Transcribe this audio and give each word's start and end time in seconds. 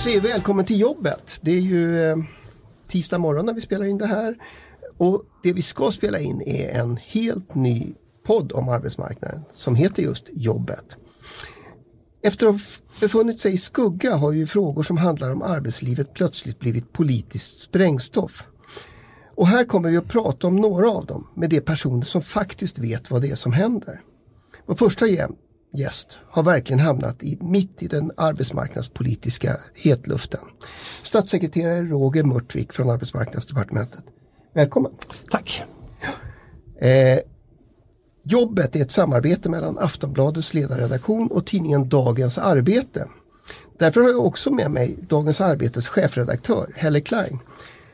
Jag 0.00 0.04
säger 0.04 0.20
välkommen 0.20 0.64
till 0.64 0.80
jobbet. 0.80 1.38
Det 1.40 1.50
är 1.50 1.60
ju 1.60 2.10
eh, 2.10 2.16
tisdag 2.88 3.18
morgon 3.18 3.46
när 3.46 3.52
vi 3.52 3.60
spelar 3.60 3.84
in 3.84 3.98
det 3.98 4.06
här. 4.06 4.36
Och 4.96 5.24
det 5.42 5.52
vi 5.52 5.62
ska 5.62 5.90
spela 5.90 6.18
in 6.18 6.42
är 6.46 6.68
en 6.68 6.96
helt 6.96 7.54
ny 7.54 7.94
podd 8.26 8.52
om 8.52 8.68
arbetsmarknaden 8.68 9.40
som 9.52 9.74
heter 9.74 10.02
just 10.02 10.24
Jobbet. 10.32 10.96
Efter 12.22 12.46
att 12.46 12.54
ha 12.54 12.60
befunnit 13.00 13.40
sig 13.40 13.54
i 13.54 13.58
skugga 13.58 14.14
har 14.14 14.32
ju 14.32 14.46
frågor 14.46 14.82
som 14.82 14.98
handlar 14.98 15.30
om 15.30 15.42
arbetslivet 15.42 16.14
plötsligt 16.14 16.58
blivit 16.58 16.92
politiskt 16.92 17.60
sprängstoff. 17.60 18.46
Och 19.34 19.46
här 19.46 19.64
kommer 19.64 19.90
vi 19.90 19.96
att 19.96 20.08
prata 20.08 20.46
om 20.46 20.56
några 20.56 20.90
av 20.90 21.06
dem 21.06 21.26
med 21.34 21.50
de 21.50 21.60
personer 21.60 22.04
som 22.04 22.22
faktiskt 22.22 22.78
vet 22.78 23.10
vad 23.10 23.22
det 23.22 23.30
är 23.30 23.36
som 23.36 23.52
händer. 23.52 24.00
Vår 24.66 24.74
första 24.74 25.06
gäst 25.72 26.18
har 26.30 26.42
verkligen 26.42 26.80
hamnat 26.80 27.22
i, 27.22 27.38
mitt 27.40 27.82
i 27.82 27.88
den 27.88 28.12
arbetsmarknadspolitiska 28.16 29.56
hetluften. 29.74 30.40
Statssekreterare 31.02 31.82
Roger 31.82 32.22
Mörtvik 32.22 32.72
från 32.72 32.90
Arbetsmarknadsdepartementet. 32.90 34.04
Välkommen! 34.54 34.92
Tack! 35.30 35.62
Eh, 36.80 37.18
jobbet 38.24 38.76
är 38.76 38.80
ett 38.80 38.92
samarbete 38.92 39.48
mellan 39.48 39.78
Aftonbladets 39.78 40.54
ledarredaktion 40.54 41.26
och 41.26 41.46
tidningen 41.46 41.88
Dagens 41.88 42.38
Arbete. 42.38 43.08
Därför 43.78 44.00
har 44.00 44.08
jag 44.08 44.26
också 44.26 44.50
med 44.50 44.70
mig 44.70 44.96
Dagens 45.08 45.40
Arbetes 45.40 45.88
chefredaktör 45.88 46.66
Helle 46.76 47.00
Klein. 47.00 47.38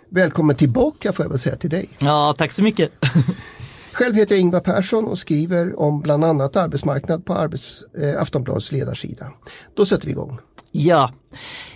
Välkommen 0.09 0.57
tillbaka 0.57 1.13
får 1.13 1.25
jag 1.25 1.31
väl 1.31 1.39
säga 1.39 1.57
till 1.57 1.71
dig. 1.71 1.89
Ja, 1.99 2.35
tack 2.39 2.53
så 2.53 2.63
mycket. 2.63 2.91
Själv 3.97 4.15
heter 4.15 4.35
jag 4.35 4.41
Ingvar 4.41 4.61
Persson 4.61 5.05
och 5.05 5.19
skriver 5.19 5.81
om 5.81 6.01
bland 6.01 6.25
annat 6.25 6.57
arbetsmarknad 6.57 7.25
på 7.25 7.35
Arbets, 7.35 7.85
eh, 7.99 8.23
Aftonbladets 8.23 8.73
ledarsida. 8.73 9.33
Då 9.75 9.87
sätter 9.87 10.07
vi 10.07 10.13
igång. 10.13 10.39
Ja. 10.73 11.13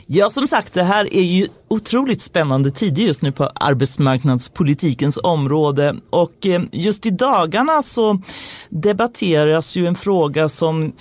ja, 0.07 0.31
som 0.31 0.47
sagt 0.47 0.75
det 0.75 0.83
här 0.83 1.15
är 1.15 1.23
ju 1.23 1.49
otroligt 1.71 2.21
spännande 2.21 2.71
tider 2.71 3.03
just 3.03 3.23
nu 3.23 3.33
på 3.33 3.51
arbetsmarknadspolitikens 3.55 5.19
område. 5.23 5.97
Och 6.11 6.47
eh, 6.47 6.63
just 6.73 7.07
i 7.07 7.11
dagarna 7.11 7.83
så 7.83 8.21
debatteras 8.69 9.77
ju 9.77 9.87
en 9.87 9.95
fråga 9.95 10.49
som 10.49 10.93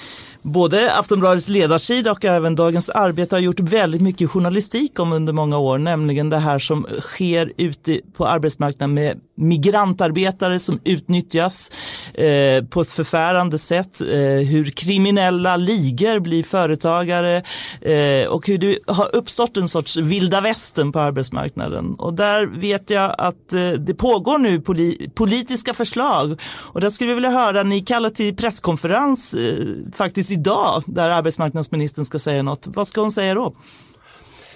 både 0.42 0.94
Aftonbladets 0.96 1.48
ledarsida 1.48 2.12
och 2.12 2.26
även 2.26 2.56
Dagens 2.56 2.90
Arbete 2.90 3.36
har 3.36 3.42
gjort 3.42 3.60
väldigt 3.60 4.02
mycket 4.02 4.30
journalistik 4.30 5.00
om 5.00 5.14
under 5.14 5.34
många 5.34 5.58
år, 5.58 5.78
nämligen 5.78 6.30
det 6.30 6.38
här 6.38 6.60
som 6.60 6.88
sker 7.00 7.54
ute 7.58 8.00
på 8.18 8.28
arbetsmarknaden 8.28 8.94
med 8.94 9.20
migrantarbetare 9.36 10.60
som 10.60 10.80
utnyttjas 10.84 11.72
eh, 12.14 12.64
på 12.64 12.82
ett 12.82 12.90
förfärande 12.90 13.58
sätt, 13.58 14.02
eh, 14.02 14.48
hur 14.50 14.66
kriminella 14.66 15.58
ligor 15.58 16.20
blir 16.20 16.44
företagare 16.44 17.44
eh, 17.82 18.28
och 18.28 18.48
hur 18.48 18.58
det 18.58 18.80
har 18.88 19.16
uppstått 19.16 19.58
en 19.58 19.68
sorts 19.68 19.98
vilda 19.98 20.42
västern 20.42 20.59
på 20.94 21.00
arbetsmarknaden. 21.00 21.94
Och 21.94 22.14
där 22.14 22.46
vet 22.46 22.90
jag 22.90 23.16
att 23.18 23.54
eh, 23.54 23.72
det 23.72 23.94
pågår 23.94 24.38
nu 24.38 24.62
poli 24.62 25.10
politiska 25.16 25.74
förslag 25.74 26.42
och 26.64 26.82
där 26.82 26.90
skulle 26.90 27.08
vi 27.08 27.14
vilja 27.14 27.30
höra, 27.30 27.64
ni 27.64 27.82
kallar 27.82 28.10
till 28.10 28.36
presskonferens 28.36 29.34
eh, 29.34 29.66
faktiskt 29.94 30.32
idag 30.32 30.84
där 30.86 31.10
arbetsmarknadsministern 31.10 32.06
ska 32.06 32.20
säga 32.20 32.44
något. 32.44 32.68
Vad 32.68 32.88
ska 32.88 33.02
hon 33.02 33.12
säga 33.12 33.34
då? 33.34 33.54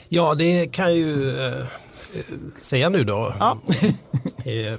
Ja, 0.09 0.35
det 0.35 0.67
kan 0.67 0.95
ju 0.95 1.39
eh, 1.45 1.65
säga 2.61 2.89
nu 2.89 3.03
då. 3.03 3.35
Ja. 3.39 3.61
Eh, 4.45 4.73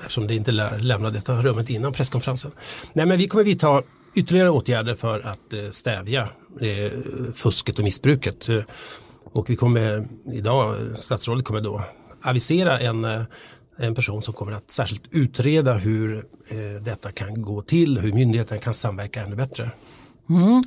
eftersom 0.00 0.26
det 0.26 0.34
inte 0.34 0.52
lämnade 0.80 1.14
detta 1.14 1.42
rummet 1.42 1.70
innan 1.70 1.92
presskonferensen. 1.92 2.50
Nej, 2.92 3.06
men 3.06 3.18
vi 3.18 3.28
kommer 3.28 3.44
vidta 3.44 3.82
ytterligare 4.14 4.50
åtgärder 4.50 4.94
för 4.94 5.20
att 5.20 5.74
stävja 5.74 6.28
fusket 7.34 7.78
och 7.78 7.84
missbruket. 7.84 8.48
Och 9.32 9.50
vi 9.50 9.56
kommer 9.56 10.08
idag, 10.32 10.76
statsrådet 10.94 11.44
kommer 11.44 11.60
då 11.60 11.82
avisera 12.22 12.78
en 12.78 13.04
eh, 13.04 13.22
en 13.82 13.94
person 13.94 14.22
som 14.22 14.34
kommer 14.34 14.52
att 14.52 14.70
särskilt 14.70 15.02
utreda 15.10 15.74
hur 15.74 16.26
eh, 16.48 16.82
detta 16.82 17.12
kan 17.12 17.42
gå 17.42 17.62
till, 17.62 17.98
hur 17.98 18.12
myndigheten 18.12 18.58
kan 18.58 18.74
samverka 18.74 19.22
ännu 19.22 19.36
bättre. 19.36 19.70
Mm. 20.30 20.62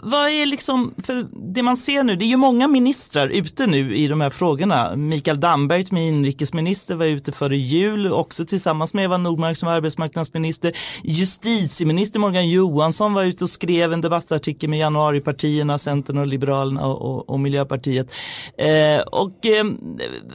Vad 0.00 0.30
är 0.30 0.46
liksom, 0.46 0.94
för 1.02 1.26
det 1.54 1.62
man 1.62 1.76
ser 1.76 2.04
nu, 2.04 2.16
det 2.16 2.24
är 2.24 2.28
ju 2.28 2.36
många 2.36 2.68
ministrar 2.68 3.28
ute 3.28 3.66
nu 3.66 3.96
i 3.96 4.08
de 4.08 4.20
här 4.20 4.30
frågorna. 4.30 4.96
Mikael 4.96 5.40
Damberg 5.40 5.84
som 5.84 5.96
är 5.96 6.08
inrikesminister 6.08 6.94
var 6.94 7.06
ute 7.06 7.32
före 7.32 7.56
jul, 7.56 8.12
också 8.12 8.44
tillsammans 8.44 8.94
med 8.94 9.04
Eva 9.04 9.18
Nordmark 9.18 9.56
som 9.56 9.66
var 9.66 9.76
arbetsmarknadsminister. 9.76 10.72
Justitieminister 11.02 12.20
Morgan 12.20 12.48
Johansson 12.48 13.14
var 13.14 13.24
ute 13.24 13.44
och 13.44 13.50
skrev 13.50 13.92
en 13.92 14.00
debattartikel 14.00 14.70
med 14.70 14.78
januaripartierna, 14.78 15.78
Centern 15.78 16.18
och 16.18 16.26
Liberalerna 16.26 16.86
och, 16.86 17.14
och, 17.14 17.30
och 17.30 17.40
Miljöpartiet. 17.40 18.12
Eh, 18.58 19.00
och 19.00 19.46
eh, 19.46 19.64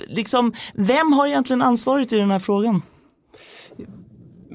liksom, 0.07 0.53
vem 0.73 1.13
har 1.13 1.27
egentligen 1.27 1.61
ansvaret 1.61 2.13
i 2.13 2.17
den 2.17 2.31
här 2.31 2.39
frågan? 2.39 2.81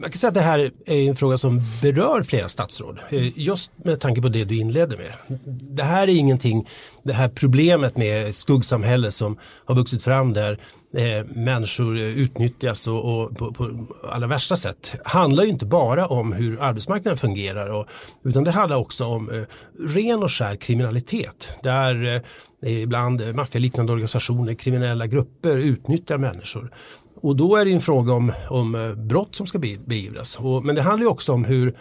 Man 0.00 0.10
kan 0.10 0.18
säga 0.18 0.28
att 0.28 0.34
det 0.34 0.40
här 0.40 0.70
är 0.86 1.08
en 1.08 1.16
fråga 1.16 1.38
som 1.38 1.60
berör 1.82 2.22
flera 2.22 2.48
statsråd. 2.48 2.98
Eh, 3.10 3.38
just 3.38 3.72
med 3.76 4.00
tanke 4.00 4.22
på 4.22 4.28
det 4.28 4.44
du 4.44 4.56
inledde 4.56 4.96
med. 4.96 5.38
Det 5.60 5.82
här 5.82 6.02
är 6.08 6.14
ingenting, 6.14 6.68
det 7.02 7.12
här 7.12 7.28
problemet 7.28 7.96
med 7.96 8.34
skuggsamhälle 8.34 9.10
som 9.10 9.38
har 9.64 9.74
vuxit 9.74 10.02
fram 10.02 10.32
där 10.32 10.58
eh, 10.96 11.26
människor 11.26 11.98
utnyttjas 11.98 12.88
och, 12.88 13.04
och 13.04 13.36
på, 13.36 13.52
på, 13.52 13.86
allra 14.12 14.26
värsta 14.26 14.56
sätt 14.56 14.92
handlar 15.04 15.44
ju 15.44 15.50
inte 15.50 15.66
bara 15.66 16.06
om 16.06 16.32
hur 16.32 16.62
arbetsmarknaden 16.62 17.18
fungerar 17.18 17.68
och, 17.68 17.86
utan 18.24 18.44
det 18.44 18.50
handlar 18.50 18.76
också 18.76 19.04
om 19.04 19.30
eh, 19.30 19.42
ren 19.78 20.22
och 20.22 20.32
skär 20.32 20.56
kriminalitet 20.56 21.52
där 21.62 22.22
eh, 22.62 22.82
ibland 22.82 23.34
maffialiknande 23.34 23.92
organisationer, 23.92 24.54
kriminella 24.54 25.06
grupper 25.06 25.56
utnyttjar 25.56 26.18
människor. 26.18 26.70
Och 27.20 27.36
då 27.36 27.56
är 27.56 27.64
det 27.64 27.72
en 27.72 27.80
fråga 27.80 28.12
om, 28.12 28.32
om 28.50 28.74
eh, 28.74 28.94
brott 28.94 29.36
som 29.36 29.46
ska 29.46 29.58
beivras. 29.58 30.36
Och, 30.36 30.64
men 30.64 30.74
det 30.74 30.82
handlar 30.82 31.08
också 31.08 31.32
om 31.32 31.44
hur, 31.44 31.76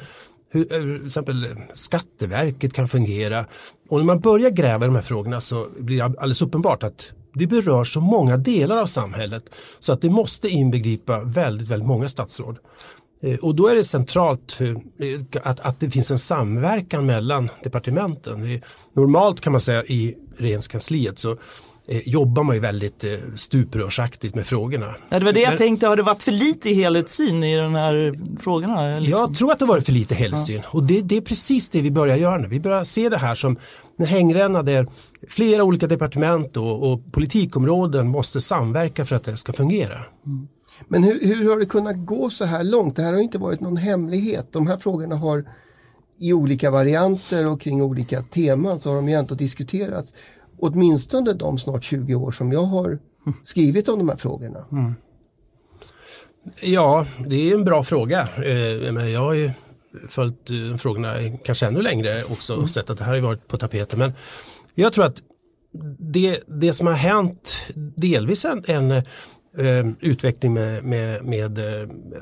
hur 0.50 0.74
eh, 0.74 0.98
till 0.98 1.06
exempel 1.06 1.46
eh, 1.46 1.52
Skatteverket 1.74 2.74
kan 2.74 2.88
fungera. 2.88 3.46
Och 3.90 3.98
när 3.98 4.06
man 4.06 4.20
börjar 4.20 4.50
gräva 4.50 4.86
i 4.86 4.88
de 4.88 4.96
här 4.96 5.02
frågorna 5.02 5.42
så 5.42 5.68
blir 5.80 5.98
det 5.98 6.04
alldeles 6.04 6.42
uppenbart 6.42 6.84
att 6.84 7.12
det 7.34 7.48
berör 7.48 7.84
så 7.84 8.02
många 8.02 8.38
delar 8.38 8.78
av 8.78 8.86
samhället 8.86 9.44
så 9.80 9.94
att 9.94 10.02
det 10.02 10.10
måste 10.10 10.50
inbegripa 10.50 11.20
väldigt, 11.20 11.68
väldigt 11.68 11.88
många 11.88 12.10
statsråd. 12.10 12.58
Och 13.42 13.56
då 13.56 13.68
är 13.68 13.76
det 13.76 13.84
centralt 13.84 14.58
att, 15.44 15.60
att 15.60 15.80
det 15.80 15.90
finns 15.90 16.12
en 16.12 16.20
samverkan 16.20 17.06
mellan 17.06 17.50
departementen. 17.64 18.62
Normalt 18.94 19.42
kan 19.42 19.52
man 19.52 19.62
säga 19.62 19.84
i 19.84 20.16
regeringskansliet 20.38 21.20
så 21.20 21.38
jobbar 21.88 22.44
man 22.44 22.56
ju 22.56 22.62
väldigt 22.62 23.04
eh, 23.04 23.12
stuprörsaktigt 23.36 24.36
med 24.36 24.48
frågorna. 24.48 24.96
Ja, 25.10 25.20
det 25.20 25.26
var 25.26 25.34
det 25.34 25.40
jag 25.40 25.50
Men, 25.50 25.58
tänkte, 25.58 25.88
har 25.88 25.96
det 25.96 26.04
varit 26.04 26.24
för 26.24 26.32
lite 26.32 26.70
helhetssyn 26.70 27.44
i 27.44 27.58
de 27.58 27.76
här 27.76 28.14
frågorna? 28.40 29.00
Liksom? 29.00 29.20
Jag 29.20 29.36
tror 29.36 29.52
att 29.52 29.60
det 29.60 29.66
har 29.66 29.74
varit 29.74 29.86
för 29.86 29.92
lite 29.92 30.16
helhetssyn 30.16 30.62
ja. 30.64 30.70
och 30.72 30.84
det, 30.84 31.02
det, 31.02 31.18
är 31.18 31.22
precis 31.22 31.70
det 31.70 31.82
vi 31.82 31.92
börjar 31.92 32.16
göra 32.16 32.38
nu. 32.38 32.48
Vi 32.48 32.60
börjar 32.60 32.84
se 32.84 33.10
det 33.10 33.18
här 33.18 33.36
som 33.36 33.58
en 33.98 34.06
hängränna 34.06 34.64
där 34.64 34.88
flera 35.30 35.64
olika 35.64 35.88
departement 35.88 36.58
och, 36.58 36.92
och 36.92 37.12
politikområden 37.12 38.08
måste 38.08 38.42
samverka 38.42 39.06
för 39.06 39.16
att 39.16 39.24
det 39.24 39.38
ska 39.38 39.54
fungera. 39.54 39.96
Mm. 40.26 40.48
Men 40.88 41.04
hur, 41.04 41.36
hur 41.36 41.50
har 41.50 41.60
det 41.60 41.66
kunnat 41.66 42.06
gå 42.06 42.30
så 42.30 42.46
här 42.46 42.64
långt? 42.64 42.96
Det 42.96 43.02
här 43.02 43.14
har 43.14 43.20
inte 43.20 43.38
varit 43.38 43.60
någon 43.60 43.78
hemlighet. 43.78 44.48
De 44.52 44.68
här 44.68 44.78
frågorna 44.78 45.16
har 45.16 45.46
i 46.20 46.34
olika 46.34 46.72
varianter 46.72 47.52
och 47.52 47.62
kring 47.62 47.82
olika 47.82 48.22
teman 48.22 48.80
så 48.80 48.90
har 48.90 48.96
de 48.96 49.10
ju 49.10 49.16
ändå 49.16 49.36
diskuterats 49.36 50.14
åtminstone 50.60 51.34
de 51.34 51.58
snart 51.58 51.84
20 51.84 52.16
år 52.16 52.32
som 52.32 52.52
jag 52.52 52.64
har 52.64 53.00
skrivit 53.44 53.90
om 53.90 54.00
de 54.00 54.10
här 54.10 54.18
frågorna. 54.18 54.66
Mm. 54.72 54.96
Ja, 56.62 57.06
det 57.28 57.50
är 57.50 57.54
en 57.54 57.66
bra 57.66 57.84
fråga. 57.84 58.28
Eh, 58.38 59.10
jag 59.10 59.20
har 59.20 59.34
ju 59.34 59.52
följt 60.08 60.50
eh, 60.50 60.78
frågorna 60.78 61.16
kanske 61.44 61.66
ännu 61.66 61.82
längre 61.82 62.24
också 62.24 62.54
och 62.54 62.60
mm. 62.60 62.70
sett 62.70 62.90
att 62.90 62.98
det 62.98 63.04
här 63.04 63.14
har 63.14 63.20
varit 63.20 63.48
på 63.48 63.58
tapeten. 63.58 64.00
Men 64.00 64.14
jag 64.76 64.94
tror 64.94 65.06
att 65.06 65.22
det, 66.00 66.40
det 66.48 66.74
som 66.74 66.88
har 66.88 66.94
hänt 66.94 67.56
delvis 67.96 68.46
en, 68.46 68.64
en 68.68 68.92
eh, 68.92 69.88
utveckling 70.00 70.54
med, 70.54 70.84
med, 70.84 71.26
med 71.26 71.60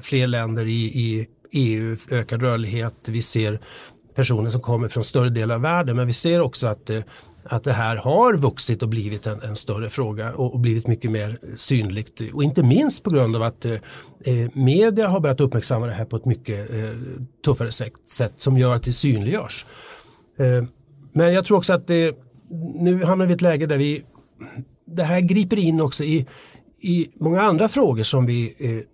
fler 0.01 0.27
länder 0.27 0.65
i, 0.65 0.85
i 0.85 1.27
EU, 1.51 1.97
ökad 2.09 2.41
rörlighet. 2.41 2.95
Vi 3.07 3.21
ser 3.21 3.59
personer 4.15 4.49
som 4.49 4.61
kommer 4.61 4.87
från 4.87 5.03
större 5.03 5.29
delar 5.29 5.55
av 5.55 5.61
världen 5.61 5.95
men 5.95 6.07
vi 6.07 6.13
ser 6.13 6.39
också 6.41 6.67
att 6.67 6.89
att 7.45 7.63
det 7.63 7.73
här 7.73 7.95
har 7.95 8.33
vuxit 8.33 8.83
och 8.83 8.89
blivit 8.89 9.27
en, 9.27 9.41
en 9.41 9.55
större 9.55 9.89
fråga 9.89 10.33
och, 10.33 10.53
och, 10.53 10.59
blivit 10.59 10.87
mycket 10.87 11.11
mer 11.11 11.37
synligt. 11.55 12.21
Och 12.33 12.43
inte 12.43 12.63
minst 12.63 13.03
på 13.03 13.09
grund 13.09 13.35
av 13.35 13.43
att 13.43 13.65
eh, 13.65 13.73
eh, 14.19 14.49
media 14.53 15.07
har 15.07 15.19
börjat 15.19 15.41
uppmärksamma 15.41 15.85
det 15.85 15.93
här 15.93 16.05
på 16.05 16.15
ett 16.15 16.25
mycket 16.25 16.69
eh, 16.69 16.91
tuffare 17.45 17.71
sätt, 17.71 17.93
sätt 18.09 18.33
som 18.35 18.57
gör 18.57 18.75
att 18.75 18.83
det 18.83 18.93
synliggörs. 18.93 19.65
Eh, 20.39 20.63
men 21.13 21.33
jag 21.33 21.45
tror 21.45 21.57
också 21.57 21.73
att 21.73 21.87
det, 21.87 22.17
nu 22.75 23.03
hamnar 23.03 23.25
vi 23.25 23.31
i 23.31 23.35
ett 23.35 23.41
läge 23.41 23.65
där 23.65 23.77
vi 23.77 24.03
det 24.85 25.03
här 25.03 25.19
griper 25.19 25.57
in 25.57 25.81
också 25.81 26.03
i, 26.03 26.25
i 26.81 27.09
många 27.15 27.41
andra 27.41 27.67
frågor 27.67 28.03
som 28.03 28.25
vi 28.25 28.55
eh, 28.59 28.85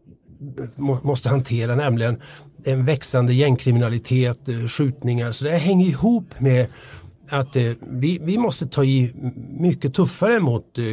må, 0.76 1.00
måste 1.04 1.30
hantera, 1.30 1.76
nämligen 1.76 2.22
en 2.64 2.86
växande 2.86 3.34
gängkriminalitet, 3.34 4.50
eh, 4.50 4.68
skjutningar. 4.68 5.32
Så 5.32 5.46
det 5.46 5.52
här 5.52 5.60
hänger 5.60 5.88
ihop 5.88 6.40
med 6.40 6.68
att 7.32 7.56
eh, 7.56 7.72
vi, 7.82 8.20
vi 8.22 8.38
måste 8.38 8.68
ta 8.68 8.84
i 8.84 9.12
mycket 9.60 9.94
tuffare 9.94 10.40
mot 10.40 10.78
eh, 10.78 10.84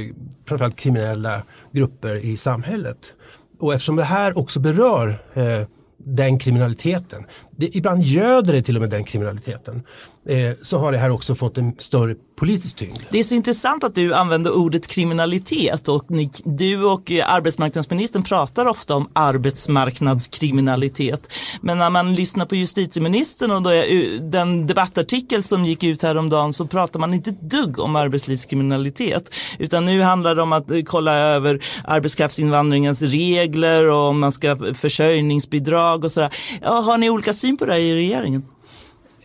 framförallt 0.47 0.77
kriminella 0.77 1.43
grupper 1.73 2.15
i 2.15 2.37
samhället. 2.37 3.15
Och 3.59 3.75
eftersom 3.75 3.97
det 3.97 4.05
här 4.05 4.39
också 4.39 4.61
berör 4.61 5.23
eh, 5.35 5.67
den 5.99 6.39
kriminaliteten. 6.39 7.27
Det, 7.51 7.77
ibland 7.77 8.03
göder 8.03 8.53
det 8.53 8.63
till 8.63 8.77
och 8.77 8.81
med 8.81 8.91
den 8.91 9.05
kriminaliteten. 9.05 9.83
Eh, 10.29 10.53
så 10.63 10.79
har 10.79 10.93
det 10.93 10.99
här 10.99 11.11
också 11.11 11.35
fått 11.35 11.59
en 11.59 11.75
större 11.79 12.15
politisk 12.37 12.77
tyngd. 12.77 12.99
Det 13.11 13.19
är 13.19 13.25
så 13.25 13.35
intressant 13.35 13.85
att 13.85 13.95
du 13.95 14.15
använder 14.15 14.57
ordet 14.57 14.87
kriminalitet 14.87 15.89
och 15.89 16.11
ni, 16.11 16.31
du 16.45 16.85
och 16.85 17.13
eh, 17.13 17.33
arbetsmarknadsministern 17.33 18.23
pratar 18.23 18.67
ofta 18.67 18.95
om 18.95 19.09
arbetsmarknadskriminalitet. 19.13 21.33
Men 21.61 21.79
när 21.79 21.91
man 21.91 22.15
lyssnar 22.15 22.47
på 22.47 22.57
justitieministern 22.57 23.51
och 23.51 23.63
då 23.63 23.71
är, 23.71 23.95
eh, 23.95 24.01
den 24.21 24.67
debattartikel 24.67 25.43
som 25.43 25.65
gick 25.65 25.85
ut 25.85 26.03
häromdagen 26.03 26.53
så 26.53 26.67
pratar 26.67 27.01
man 27.01 27.15
inte 27.15 27.31
ett 27.31 27.41
dugg 27.41 27.79
om 27.79 27.97
arbetslivskriminalitet. 27.97 29.35
Utan 29.59 29.85
nu 29.85 30.03
handlar 30.03 30.35
det 30.35 30.43
om 30.43 30.53
att 30.53 30.71
kolla 30.85 31.17
över 31.17 31.65
arbetskraftsinvandringens 31.85 33.03
regler 33.03 33.91
och 33.91 34.09
om 34.09 34.21
man 34.21 34.33
ska 34.33 34.57
försörjningsbidrag 34.75 36.05
och 36.05 36.13
sådär. 36.13 36.31
Ja, 36.63 36.81
har 36.81 36.99
ni 36.99 37.11
olika 37.11 37.35
syn 37.35 37.57
på 37.57 37.65
det 37.65 37.79
i 37.79 37.95
regeringen? 37.95 38.43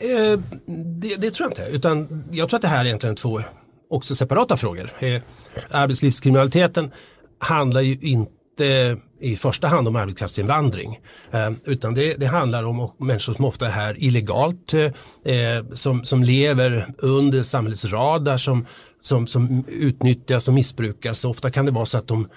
Eh, 0.04 0.40
det, 1.00 1.16
det, 1.16 1.32
tror 1.32 1.50
jag 1.50 1.52
inte, 1.52 1.76
utan 1.76 2.24
jag 2.32 2.50
tror 2.50 2.58
att 2.58 2.62
det 2.62 2.68
här 2.68 2.82
är 2.82 2.86
egentligen 2.86 3.16
två 3.16 3.42
också 3.90 4.16
separata 4.16 4.58
frågor. 4.58 4.90
Eh, 5.00 5.22
arbetslivskriminaliteten 5.72 6.92
handlar 7.40 7.82
ju 7.82 7.98
inte 8.02 8.98
i 9.20 9.36
första 9.36 9.68
hand 9.68 9.88
om 9.88 9.96
arbetskraftsinvandring. 9.96 11.00
Eh, 11.32 11.52
utan 11.66 11.94
det, 11.94 12.14
det, 12.14 12.26
handlar 12.26 12.64
om 12.64 12.92
människor 12.98 13.34
som 13.34 13.46
ofta 13.46 13.68
är 13.68 13.72
här 13.72 14.04
illegalt, 14.04 14.74
eh, 14.74 15.36
eh, 15.36 15.66
som, 15.74 16.06
som 16.06 16.24
lever 16.24 16.94
under 16.98 17.44
samhällets 17.44 17.86
radar, 17.86 18.38
som, 18.38 18.66
som, 19.02 19.28
som 19.28 19.66
utnyttjas 19.68 20.48
och 20.48 20.54
missbrukas. 20.54 21.26
ofta 21.26 21.52
kan 21.52 21.66
det 21.66 21.72
vara 21.72 21.86
så 21.86 21.98
att 21.98 22.08
de 22.08 22.28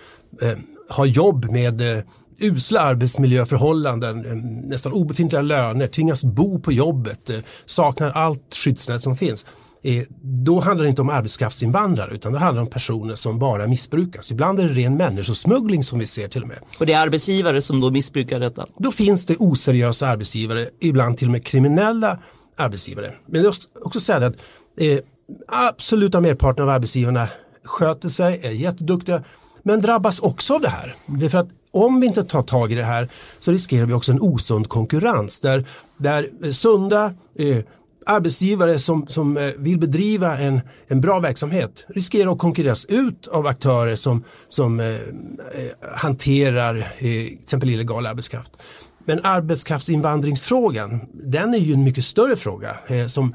eh, 0.43 0.59
har 0.89 1.07
jobb 1.07 1.51
med 1.51 1.97
eh, 1.97 2.05
usla 2.39 2.81
arbetsmiljöförhållanden, 2.81 4.27
eh, 4.27 4.35
nästan 4.69 4.93
obefintliga 4.93 5.43
löner, 5.43 5.87
tvingas 5.87 6.25
bo 6.25 6.61
på 6.61 6.73
jobbet, 6.73 7.31
eh, 7.31 7.39
saknar 7.67 8.11
allt 8.11 8.55
skyddsnät 8.55 9.03
som 9.03 9.17
finns. 9.17 9.47
Eh, 9.83 10.03
då 10.23 10.61
handlar 10.61 10.85
det 10.85 10.89
inte 10.89 11.03
om 11.03 11.09
arbetskraftsinvandrare 11.09 12.15
utan 12.15 12.33
det 12.33 12.39
handlar 12.39 12.63
om 12.63 12.71
personer 12.71 13.15
som 13.15 13.39
bara 13.39 13.67
missbrukas. 13.67 14.31
Ibland 14.31 14.61
är 14.61 14.69
det 14.69 14.75
ren 14.75 14.97
människosmuggling 14.97 15.85
som 15.85 15.99
vi 15.99 16.07
ser 16.07 16.29
till 16.29 16.43
och 16.43 16.49
med. 16.49 16.59
Och 16.79 16.87
det 16.87 16.93
är 16.93 17.01
arbetsgivare 17.01 17.61
som 17.61 17.81
då 17.81 17.91
missbrukar 17.91 18.41
detta? 18.41 18.67
Då 18.79 18.93
finns 18.93 19.27
det 19.27 19.37
oseriösa 19.37 20.09
arbetsgivare, 20.09 20.69
ibland 20.81 21.19
till 21.19 21.29
och 21.29 21.33
med 21.33 21.47
kriminella 21.47 22.19
arbetsgivare. 22.57 23.15
Men 23.27 23.41
jag 23.43 23.49
måste 23.49 23.67
också 23.83 24.01
säga 24.01 24.27
att 24.27 24.37
eh, 24.77 24.99
absoluta 25.49 26.21
merparten 26.21 26.63
av 26.63 26.71
arbetsgivarna 26.71 27.29
sköter 27.65 28.09
sig, 28.09 28.41
är 28.43 28.51
jätteduktiga 28.51 29.23
men 29.63 29.81
drabbas 29.81 30.19
också 30.19 30.55
av 30.55 30.61
det 30.61 30.69
här. 30.69 30.95
Det 31.07 31.25
är 31.25 31.29
för 31.29 31.39
att 31.39 31.49
om 31.77 32.01
vi 32.01 32.07
inte 32.07 32.25
tar 32.25 32.43
tag 32.43 32.73
i 32.73 32.75
det 32.75 32.85
här 32.85 33.09
så 33.41 33.53
riskerar 33.53 33.87
vi 33.87 33.93
också 33.93 34.13
en 34.13 34.21
osund 34.21 34.69
konkurrens 34.69 35.41
där, 35.41 35.65
där 35.97 36.29
eh, 36.45 36.51
sunda 36.51 37.15
eh, 37.39 37.59
arbetsgivare 38.07 38.79
som, 38.79 39.07
som 39.07 39.37
eh, 39.37 39.51
vill 39.57 39.79
bedriva 39.79 40.39
en, 40.39 40.61
en 40.87 41.01
bra 41.01 41.21
verksamhet 41.21 41.85
riskerar 41.89 42.33
att 42.33 42.39
konkurreras 42.39 42.85
ut 42.85 43.29
av 43.29 43.47
aktörer 43.47 43.97
som, 43.97 44.25
som 44.49 44.81
eh, 44.81 44.87
eh 44.87 45.01
hanterar 45.97 46.77
eh, 46.77 46.85
till 46.99 47.39
exempel 47.43 47.71
illegal 47.71 48.07
arbetskraft. 48.07 48.53
Men 49.05 49.25
arbetskraftsinvandringsfrågan, 49.25 51.01
den 51.13 51.55
är 51.55 51.59
ju 51.59 51.73
en 51.73 51.85
mycket 51.85 52.05
större 52.05 52.37
fråga 52.37 52.77
eh, 52.87 53.07
som 53.07 53.35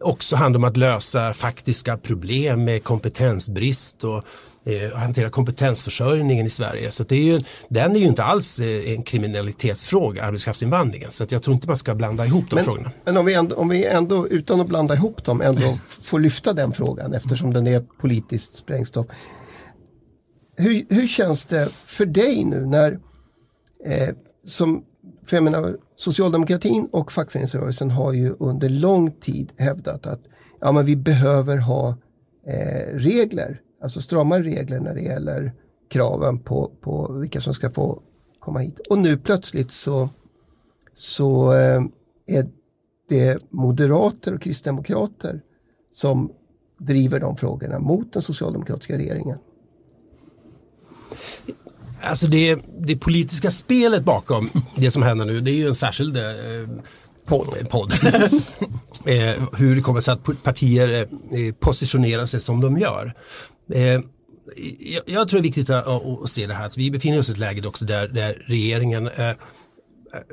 också 0.00 0.36
handlar 0.36 0.58
om 0.58 0.64
att 0.64 0.76
lösa 0.76 1.32
faktiska 1.32 1.96
problem 1.96 2.64
med 2.64 2.84
kompetensbrist 2.84 4.04
och 4.04 4.24
eh, 4.64 4.98
hantera 4.98 5.30
kompetensförsörjningen 5.30 6.46
i 6.46 6.50
Sverige. 6.50 6.90
Så 6.90 7.04
det 7.04 7.16
är 7.16 7.22
ju, 7.22 7.40
den 7.68 7.96
är 7.96 8.00
ju 8.00 8.06
inte 8.06 8.24
alls 8.24 8.58
eh, 8.58 8.92
en 8.92 9.02
kriminalitetsfråga, 9.02 10.24
arbetskraftsinvandringen. 10.24 11.10
Så 11.10 11.26
jag 11.28 11.42
tror 11.42 11.54
inte 11.54 11.66
man 11.66 11.76
ska 11.76 11.94
blanda 11.94 12.26
ihop 12.26 12.44
de 12.50 12.56
men, 12.56 12.64
frågorna. 12.64 12.90
Men 13.04 13.16
om 13.16 13.26
vi, 13.26 13.34
ändå, 13.34 13.56
om 13.56 13.68
vi 13.68 13.86
ändå, 13.86 14.28
utan 14.28 14.60
att 14.60 14.68
blanda 14.68 14.94
ihop 14.94 15.24
dem, 15.24 15.40
ändå 15.40 15.78
får 16.02 16.20
lyfta 16.20 16.52
den 16.52 16.72
frågan 16.72 17.14
eftersom 17.14 17.52
den 17.52 17.66
är 17.66 17.80
politiskt 18.00 18.54
sprängstoff. 18.54 19.06
Hur, 20.56 20.84
hur 20.88 21.06
känns 21.06 21.44
det 21.44 21.68
för 21.84 22.06
dig 22.06 22.44
nu 22.44 22.66
när, 22.66 22.98
eh, 23.84 24.08
som, 24.46 24.84
för 25.26 25.36
jag 25.36 25.44
menar, 25.44 25.76
socialdemokratin 25.96 26.88
och 26.92 27.12
fackföreningsrörelsen 27.12 27.90
har 27.90 28.12
ju 28.12 28.34
under 28.38 28.68
lång 28.68 29.10
tid 29.10 29.52
hävdat 29.56 30.06
att 30.06 30.20
ja, 30.60 30.72
men 30.72 30.86
vi 30.86 30.96
behöver 30.96 31.56
ha 31.56 31.88
eh, 32.46 32.94
regler 32.94 33.60
alltså 33.82 34.00
stramare 34.00 34.42
regler 34.42 34.80
när 34.80 34.94
det 34.94 35.02
gäller 35.02 35.52
kraven 35.88 36.38
på, 36.38 36.70
på 36.80 37.12
vilka 37.12 37.40
som 37.40 37.54
ska 37.54 37.70
få 37.70 38.02
komma 38.38 38.58
hit. 38.58 38.80
Och 38.90 38.98
nu 38.98 39.16
plötsligt 39.16 39.70
så, 39.70 40.08
så 40.94 41.52
eh, 41.52 41.82
är 42.26 42.48
det 43.08 43.50
moderater 43.50 44.34
och 44.34 44.42
kristdemokrater 44.42 45.40
som 45.92 46.32
driver 46.78 47.20
de 47.20 47.36
frågorna 47.36 47.78
mot 47.78 48.12
den 48.12 48.22
socialdemokratiska 48.22 48.98
regeringen. 48.98 49.38
Alltså 52.02 52.26
det, 52.26 52.58
det 52.78 52.96
politiska 52.96 53.50
spelet 53.50 54.04
bakom 54.04 54.50
det 54.76 54.90
som 54.90 55.02
händer 55.02 55.24
nu 55.24 55.40
det 55.40 55.50
är 55.50 55.54
ju 55.54 55.68
en 55.68 55.74
särskild 55.74 56.16
eh, 56.16 56.22
podd. 57.26 57.68
podd. 57.70 57.92
eh, 59.04 59.42
hur 59.56 59.76
det 59.76 59.82
kommer 59.82 60.00
sig 60.00 60.12
att 60.12 60.42
partier 60.42 60.88
eh, 61.30 61.54
positionerar 61.54 62.24
sig 62.24 62.40
som 62.40 62.60
de 62.60 62.78
gör. 62.78 63.14
Eh, 63.74 64.00
jag, 64.78 65.02
jag, 65.06 65.28
tror 65.28 65.40
det 65.40 65.40
är 65.40 65.42
viktigt 65.42 65.70
att, 65.70 65.86
att, 65.86 66.28
se 66.28 66.46
det 66.46 66.54
här. 66.54 66.66
Att 66.66 66.78
vi 66.78 66.90
befinner 66.90 67.18
oss 67.18 67.28
i 67.28 67.32
ett 67.32 67.38
läge 67.38 67.68
också 67.68 67.84
där, 67.84 68.08
där 68.08 68.42
regeringen 68.46 69.08
eh, 69.08 69.32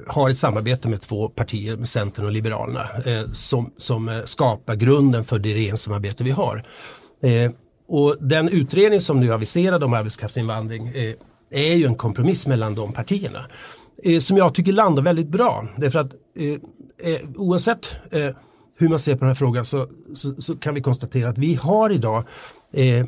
har 0.08 0.30
ett 0.30 0.38
samarbete 0.38 0.90
med 0.90 1.02
två 1.02 1.30
partier, 1.30 1.78
med 1.78 1.90
Centern 1.90 2.26
och 2.26 2.32
Liberalerna, 2.32 2.90
eh, 3.06 3.26
som, 3.26 3.74
som 3.78 4.10
eh, 4.10 4.24
skapar 4.24 4.76
grunden 4.76 5.26
för 5.26 5.40
det 5.40 5.54
regeringssamarbete 5.54 6.24
vi 6.24 6.32
har. 6.32 6.64
Eh, 7.24 7.52
och 7.88 8.16
den 8.20 8.50
utredning 8.50 9.02
som 9.02 9.20
nu 9.20 9.34
aviserad 9.34 9.84
om 9.84 9.94
arbetskraftsinvandring 9.94 10.88
eh, 10.88 11.14
är 11.52 11.74
ju 11.74 11.86
en 11.86 11.96
kompromiss 11.96 12.48
mellan 12.48 12.76
de 12.76 12.94
partierna. 12.94 13.46
Eh, 14.04 14.20
som 14.20 14.38
jag 14.38 14.54
tycker 14.54 14.72
landar 14.72 15.04
väldigt 15.04 15.28
bra. 15.28 15.68
Därför 15.78 16.00
att 16.00 16.14
eh, 17.04 17.30
oavsett 17.36 17.96
hur 18.78 18.90
man 18.90 19.00
ser 19.00 19.14
på 19.14 19.20
den 19.20 19.28
här 19.28 19.36
frågan 19.36 19.66
så, 19.66 19.88
så, 20.14 20.42
så, 20.42 20.56
kan 20.56 20.74
vi 20.74 20.82
konstatera 20.82 21.30
att 21.30 21.38
vi 21.38 21.56
har 21.56 21.90
idag 21.90 22.24
eh, 22.74 23.06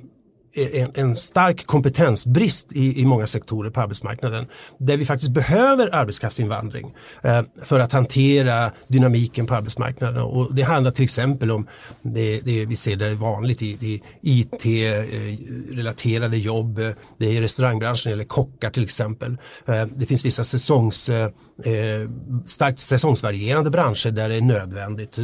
en, 0.53 0.91
en, 0.93 1.15
stark 1.15 1.65
kompetensbrist 1.65 2.73
i, 2.73 3.01
i 3.01 3.05
många 3.05 3.27
sektorer 3.27 3.69
på 3.69 3.81
arbetsmarknaden. 3.81 4.45
Där 4.77 4.97
vi 4.97 5.05
faktiskt 5.05 5.31
behöver 5.31 5.95
arbetskraftsinvandring 5.95 6.93
eh, 7.23 7.41
för 7.63 7.79
att 7.79 7.91
hantera 7.91 8.71
dynamiken 8.87 9.45
på 9.45 9.55
arbetsmarknaden. 9.55 10.23
Och 10.23 10.55
det 10.55 10.61
handlar 10.61 10.91
till 10.91 11.03
exempel 11.03 11.51
om 11.51 11.67
det, 12.01 12.39
det 12.39 12.65
vi 12.65 12.75
ser 12.75 12.95
det 12.95 13.05
är 13.05 13.15
vanligt 13.15 13.61
i, 13.61 13.77
i 13.81 14.01
IT-relaterade 14.21 16.35
eh, 16.35 16.41
jobb. 16.41 16.75
Det 17.17 17.37
är 17.37 17.41
restaurangbranschen 17.41 18.11
eller 18.11 18.23
kockar 18.23 18.69
till 18.69 18.83
exempel. 18.83 19.37
Eh, 19.65 19.85
det 19.85 20.05
finns 20.05 20.25
vissa 20.25 20.43
säsongs, 20.43 21.09
eh, 21.09 21.29
eh 21.65 22.09
starkt 22.45 22.79
säsongsvarierande 22.79 23.69
branscher 23.69 24.11
där 24.11 24.29
det 24.29 24.35
är 24.35 24.41
nödvändigt. 24.41 25.19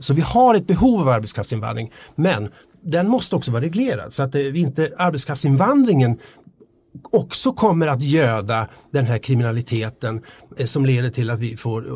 Så 0.00 0.14
vi 0.14 0.20
har 0.20 0.54
ett 0.54 0.66
behov 0.66 1.00
av 1.00 1.08
arbetskraftsinvandring 1.08 1.92
men 2.14 2.48
den 2.82 3.08
måste 3.08 3.36
också 3.36 3.50
vara 3.50 3.62
reglerad 3.62 4.12
så 4.12 4.22
att 4.22 4.32
det, 4.32 4.58
inte 4.58 4.92
arbetskraftsinvandringen 4.96 6.18
också 7.10 7.52
kommer 7.52 7.86
att 7.86 8.02
göda 8.02 8.68
den 8.90 9.06
här 9.06 9.18
kriminaliteten 9.18 10.22
eh, 10.56 10.66
som 10.66 10.86
leder 10.86 11.10
till 11.10 11.30
att 11.30 11.40
vi 11.40 11.56
får 11.56 11.86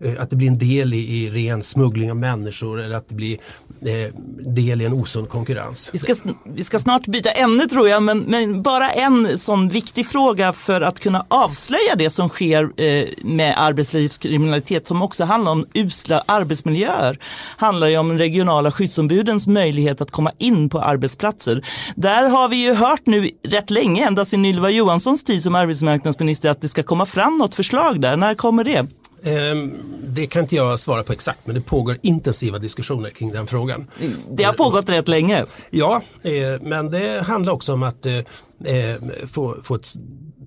eh, 0.00 0.12
eh, 0.12 0.22
att 0.22 0.30
det 0.30 0.36
blir 0.36 0.48
en 0.48 0.58
del 0.58 0.94
i, 0.94 0.98
i 0.98 1.30
ren 1.30 1.62
smuggling 1.62 2.10
av 2.10 2.16
människor 2.16 2.80
eller 2.80 2.96
att 2.96 3.08
det 3.08 3.14
blir 3.14 3.38
eh, 3.80 4.14
del 4.38 4.82
i 4.82 4.84
en 4.84 4.92
osund 4.92 5.28
konkurrens. 5.28 5.90
Vi 5.92 5.98
ska, 5.98 6.14
vi 6.44 6.64
ska 6.64 6.78
snart 6.78 7.06
byta 7.06 7.30
ämne 7.30 7.68
tror 7.68 7.88
jag 7.88 8.02
men, 8.02 8.18
men, 8.18 8.62
bara 8.62 8.90
en 8.90 9.38
sån 9.38 9.68
viktig 9.68 10.06
fråga 10.06 10.52
för 10.52 10.80
att 10.80 11.00
kunna 11.00 11.26
avslöja 11.28 11.94
det 11.96 12.10
som 12.10 12.28
sker 12.28 12.80
eh, 12.80 13.08
med 13.24 13.54
arbetslivskriminalitet 13.58 14.86
som 14.86 15.02
också 15.02 15.24
handlar 15.24 15.52
om 15.52 15.66
usla 15.74 16.24
arbetsmiljöer. 16.26 17.18
Handlar 17.56 17.86
ju 17.86 17.98
om 17.98 18.18
regionala 18.18 18.72
skyddsombudens 18.72 19.46
möjlighet 19.46 20.00
att 20.00 20.10
komma 20.10 20.32
in 20.38 20.68
på 20.68 20.80
arbetsplatser. 20.80 21.64
Där 21.94 22.28
har 22.28 22.48
vi 22.48 22.56
ju 22.56 22.74
hört 22.74 23.06
nu 23.06 23.30
rätt 23.42 23.70
länge, 23.70 24.06
ända 24.06 24.21
sedan 24.24 24.44
Ylva 24.44 24.70
Johanssons 24.70 25.24
tid 25.24 25.42
som 25.42 25.54
arbetsmarknadsminister, 25.54 26.50
att 26.50 26.60
det 26.60 26.68
ska 26.68 26.82
komma 26.82 27.06
fram 27.06 27.38
något 27.38 27.54
förslag 27.54 28.00
där. 28.00 28.16
När 28.16 28.34
kommer 28.34 28.64
det? 28.64 28.86
Ehm, 29.22 29.74
det 30.06 30.26
kan 30.26 30.42
inte 30.42 30.56
jag 30.56 30.80
svara 30.80 31.02
på 31.02 31.12
exakt 31.12 31.46
men 31.46 31.54
det 31.54 31.60
pågår 31.60 31.98
intensiva 32.02 32.58
diskussioner 32.58 33.10
kring 33.10 33.28
den 33.28 33.46
frågan. 33.46 33.86
Det 34.30 34.44
har 34.44 34.52
pågått 34.52 34.88
rätt 34.90 35.08
länge. 35.08 35.44
Ja, 35.70 36.02
eh, 36.22 36.32
men 36.60 36.90
det 36.90 37.22
handlar 37.22 37.52
också 37.52 37.72
om 37.72 37.82
att 37.82 38.06
eh, 38.06 38.16
eh, 38.64 38.96
få, 39.26 39.56
få 39.62 39.74
ett 39.74 39.86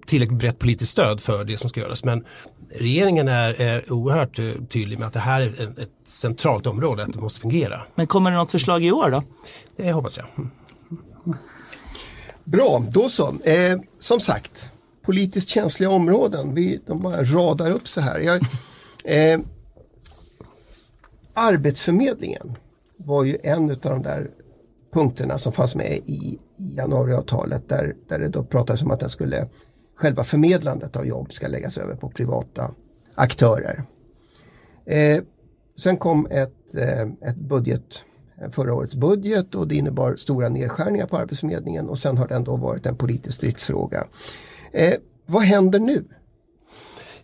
tillräckligt 0.06 0.40
brett 0.40 0.60
politiskt 0.60 0.92
stöd 0.92 1.22
för 1.22 1.44
det 1.44 1.58
som 1.58 1.70
ska 1.70 1.80
göras. 1.80 2.04
Men 2.04 2.26
regeringen 2.76 3.28
är, 3.28 3.62
är 3.62 3.94
oerhört 3.94 4.36
tydlig 4.70 5.00
med 5.00 5.08
att 5.08 5.14
det 5.14 5.20
här 5.20 5.42
är 5.42 5.48
ett, 5.48 5.80
ett 5.80 6.08
centralt 6.08 6.68
område, 6.68 7.04
att 7.04 7.14
det 7.14 7.20
måste 7.20 7.42
fungera. 7.42 7.82
Men 7.96 8.08
kommer 8.08 8.32
det 8.32 8.38
något 8.38 8.52
förslag 8.52 8.84
i 8.84 8.92
år 8.92 9.10
då? 9.10 9.24
Det 9.78 9.92
hoppas 9.92 10.18
jag. 10.18 10.28
Bra, 12.46 12.84
då 12.92 13.10
så. 13.10 13.36
Eh, 13.44 13.80
som 14.00 14.20
sagt, 14.20 14.66
politiskt 15.02 15.50
känsliga 15.50 15.90
områden. 15.90 16.56
Vi, 16.56 16.80
de 16.86 17.00
bara 17.00 17.24
radar 17.24 17.72
upp 17.72 17.88
så 17.88 18.02
här. 18.02 18.20
Jag, 18.20 18.42
eh, 19.04 19.40
Arbetsförmedlingen 21.34 22.56
var 22.98 23.24
ju 23.24 23.38
en 23.44 23.72
av 23.72 23.78
de 23.78 24.02
där 24.02 24.32
punkterna 24.94 25.38
som 25.38 25.52
fanns 25.52 25.76
med 25.76 25.92
i, 26.06 26.40
i 26.58 26.76
januariavtalet 26.76 27.70
där, 27.70 27.96
där 28.08 28.20
det 28.20 28.28
då 28.28 28.44
pratades 28.44 28.82
om 28.82 28.92
att 28.92 29.00
den 29.00 29.10
skulle, 29.10 29.48
själva 29.96 30.24
förmedlandet 30.24 30.96
av 30.96 31.06
jobb 31.06 31.34
ska 31.34 31.48
läggas 31.48 31.78
över 31.78 31.96
på 31.96 32.10
privata 32.10 32.72
aktörer. 33.16 33.84
Eh, 34.86 35.24
sen 35.78 35.98
kom 35.98 36.28
ett, 36.32 36.76
eh, 36.76 37.30
ett 37.30 37.38
budget, 37.38 38.04
Eh, 38.42 38.50
förra 38.52 38.74
årets 38.74 38.96
budget 38.96 39.56
och 39.56 39.68
det 39.68 39.76
innebar 39.76 40.16
stora 40.16 40.50
nedskärningar 40.50 41.08
på 41.08 41.18
Arbetsförmedlingen 41.18 41.90
och 41.90 41.98
sen 41.98 42.18
har 42.18 42.28
den 42.28 42.44
då 42.44 42.56
varit 42.56 42.86
en 42.86 42.98
politisk 42.98 43.36
stridsfråga. 43.36 44.08
Eh, 44.72 44.94
vad 45.26 45.44
händer 45.44 45.80
nu? 45.80 46.06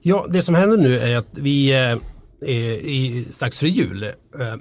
Ja, 0.02 0.28
det 0.30 0.42
som 0.42 0.56
händer 0.56 0.78
nu 0.78 1.00
är 1.00 1.18
att 1.18 1.38
vi 1.38 1.72
eh, 1.72 1.98
i, 2.48 3.28
strax 3.32 3.60
före 3.60 3.70
jul 3.70 4.04
eh, 4.04 4.54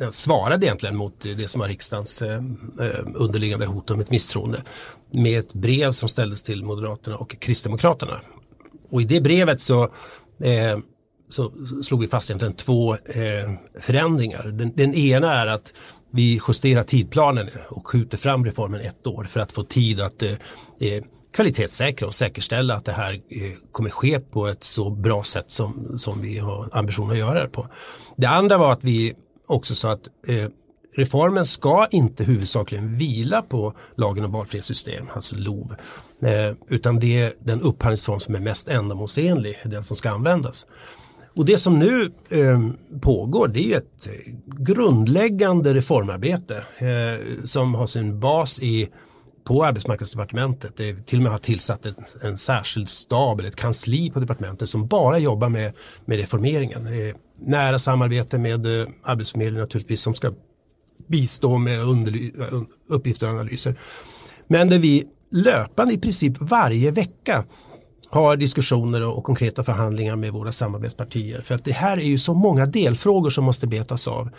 eh, 0.00 0.10
svarade 0.10 0.66
egentligen 0.66 0.96
mot 0.96 1.20
det 1.20 1.48
som 1.48 1.60
var 1.60 1.68
riksdagens 1.68 2.22
eh, 2.22 2.42
eh, 2.80 3.06
underliggande 3.14 3.66
hot 3.66 3.90
om 3.90 4.00
ett 4.00 4.10
misstroende 4.10 4.62
med 5.10 5.38
ett 5.38 5.52
brev 5.52 5.90
som 5.90 6.08
ställdes 6.08 6.42
till 6.42 6.64
Moderaterna 6.64 7.16
och 7.16 7.40
Kristdemokraterna. 7.40 8.20
Och 8.90 9.02
i 9.02 9.04
det 9.04 9.20
brevet 9.20 9.60
så, 9.60 9.82
eh, 10.40 10.78
så 11.34 11.52
slog 11.82 12.00
vi 12.00 12.08
fast 12.08 12.30
egentligen 12.30 12.54
två 12.54 12.94
eh, 12.94 13.52
förändringar. 13.80 14.44
Den, 14.44 14.72
den, 14.74 14.94
ena 14.94 15.34
är 15.34 15.46
att 15.46 15.72
vi 16.10 16.40
justerar 16.48 16.82
tidplanen 16.82 17.48
och 17.68 17.86
skjuter 17.86 18.18
fram 18.18 18.44
reformen 18.44 18.80
ett 18.80 19.06
år 19.06 19.24
för 19.24 19.40
att 19.40 19.52
få 19.52 19.62
tid 19.62 20.00
att 20.00 20.22
eh, 20.22 20.32
eh, 20.80 21.04
kvalitetssäkra 21.32 22.06
och 22.06 22.14
säkerställa 22.14 22.74
att 22.74 22.84
det 22.84 22.92
här 22.92 23.12
eh, 23.12 23.52
kommer 23.72 23.90
ske 23.90 24.20
på 24.20 24.46
ett 24.46 24.64
så 24.64 24.90
bra 24.90 25.22
sätt 25.22 25.50
som, 25.50 25.98
som 25.98 26.20
vi 26.20 26.38
har 26.38 26.68
ambition 26.72 27.10
att 27.10 27.18
göra 27.18 27.42
det 27.42 27.48
på. 27.48 27.68
Det 28.16 28.26
andra 28.26 28.58
var 28.58 28.72
att 28.72 28.84
vi 28.84 29.14
också 29.46 29.74
sa 29.74 29.92
att 29.92 30.08
eh, 30.26 30.48
reformen 30.96 31.46
ska 31.46 31.86
inte 31.90 32.24
huvudsakligen 32.24 32.96
vila 32.96 33.42
på 33.42 33.74
lagen 33.96 34.24
om 34.24 34.32
valfrihetssystem, 34.32 35.06
alltså 35.14 35.36
LOV, 35.36 35.74
eh, 36.22 36.56
utan 36.68 37.00
det 37.00 37.20
är 37.20 37.34
den 37.40 37.60
upphandlingsform 37.60 38.20
som 38.20 38.34
är 38.34 38.40
mest 38.40 38.68
ändamålsenlig, 38.68 39.56
den 39.64 39.84
som 39.84 39.96
ska 39.96 40.10
användas. 40.10 40.66
Och 41.36 41.44
det 41.44 41.58
som 41.58 41.78
nu 41.78 42.12
eh, 42.28 42.60
pågår 43.00 43.48
det 43.48 43.72
är 43.72 43.76
ett 43.76 44.06
eh, 44.06 44.32
grundläggande 44.46 45.74
reformarbete 45.74 46.64
eh, 46.78 47.44
som 47.44 47.74
har 47.74 47.86
sin 47.86 48.20
bas 48.20 48.58
i 48.62 48.88
på 49.44 49.64
arbetsmarknadsdepartementet. 49.64 50.76
Det 50.76 51.06
till 51.06 51.18
och 51.18 51.22
med 51.22 51.32
har 51.32 51.38
tillsatt 51.38 51.86
en, 51.86 51.94
en 52.22 52.38
särskild 52.38 52.88
stab 52.88 53.40
eller 53.40 53.48
ett 53.48 53.56
kansli 53.56 54.10
på 54.10 54.20
departementet 54.20 54.68
som 54.68 54.86
bara 54.86 55.18
jobbar 55.18 55.48
med, 55.48 55.72
med 56.04 56.18
reformeringen. 56.18 57.14
Nära 57.40 57.78
samarbete 57.78 58.38
med 58.38 58.80
eh, 58.80 58.88
Arbetsförmedlingen 59.02 59.60
naturligtvis 59.60 60.00
som 60.00 60.14
ska 60.14 60.32
bistå 61.06 61.58
med 61.58 61.80
eh, 61.80 62.62
uppgifter 62.88 63.26
och 63.26 63.32
analyser. 63.32 63.74
Men 64.46 64.68
där 64.68 64.78
vi 64.78 65.06
löpande 65.30 65.94
i 65.94 65.98
princip 65.98 66.32
varje 66.40 66.90
vecka 66.90 67.44
har 68.10 68.36
diskussioner 68.36 69.02
och 69.02 69.24
konkreta 69.24 69.64
förhandlingar 69.64 70.16
med 70.16 70.32
våra 70.32 70.52
samarbetspartier. 70.52 71.40
För 71.40 71.54
att 71.54 71.64
det 71.64 71.72
här 71.72 71.96
är 71.96 72.04
ju 72.04 72.18
så 72.18 72.34
många 72.34 72.66
delfrågor 72.66 73.30
som 73.30 73.44
måste 73.44 73.66
betas 73.66 74.08
av. 74.08 74.30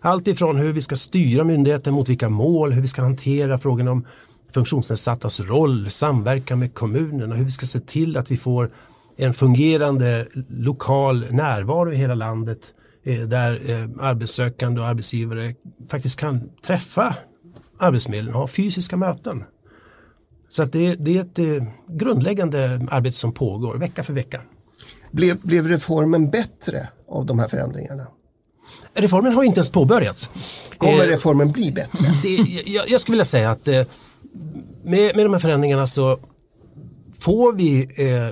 Allt 0.00 0.28
ifrån 0.28 0.56
hur 0.56 0.72
vi 0.72 0.82
ska 0.82 0.96
styra 0.96 1.44
myndigheten 1.44 1.94
mot 1.94 2.08
vilka 2.08 2.28
mål, 2.28 2.72
hur 2.72 2.82
vi 2.82 2.88
ska 2.88 3.02
hantera 3.02 3.58
frågan 3.58 3.88
om 3.88 4.06
funktionsnedsattas 4.54 5.40
roll, 5.40 5.90
samverkan 5.90 6.58
med 6.58 6.74
kommunerna, 6.74 7.34
hur 7.34 7.44
vi 7.44 7.50
ska 7.50 7.66
se 7.66 7.80
till 7.80 8.16
att 8.16 8.30
vi 8.30 8.36
får 8.36 8.70
en 9.16 9.34
fungerande 9.34 10.26
lokal 10.48 11.26
närvaro 11.30 11.92
i 11.92 11.96
hela 11.96 12.14
landet 12.14 12.58
eh, 13.04 13.20
där 13.20 13.70
eh, 13.70 13.88
arbetssökande 14.00 14.80
och 14.80 14.86
arbetsgivare 14.86 15.54
faktiskt 15.88 16.20
kan 16.20 16.50
träffa 16.66 17.16
Arbetsförmedlingen 17.82 18.34
och 18.34 18.40
ha 18.40 18.48
fysiska 18.48 18.96
möten. 18.96 19.44
Så 20.52 20.62
att 20.62 20.72
det, 20.72 20.94
det 20.94 21.16
är 21.16 21.20
ett 21.20 21.38
eh, 21.38 21.64
grundläggande 21.88 22.86
arbete 22.90 23.16
som 23.16 23.32
pågår 23.32 23.76
vecka 23.76 24.02
för 24.02 24.12
vecka. 24.12 24.40
Blev, 25.10 25.38
blev 25.42 25.68
reformen 25.68 26.30
bättre 26.30 26.88
av 27.08 27.26
de 27.26 27.38
här 27.38 27.48
förändringarna? 27.48 28.06
Reformen 28.94 29.32
har 29.32 29.42
inte 29.42 29.58
ens 29.58 29.70
påbörjats. 29.70 30.30
Kommer 30.78 31.06
reformen 31.06 31.52
bli 31.52 31.72
bättre? 31.72 32.14
Det, 32.22 32.28
jag, 32.66 32.88
jag, 32.88 33.00
skulle 33.00 33.14
vilja 33.14 33.24
säga 33.24 33.50
att 33.50 33.66
med, 34.82 35.16
med 35.16 35.24
de 35.24 35.32
här 35.32 35.38
förändringarna 35.38 35.86
så 35.86 36.18
får 37.18 37.52
vi 37.52 37.88
eh, 37.96 38.28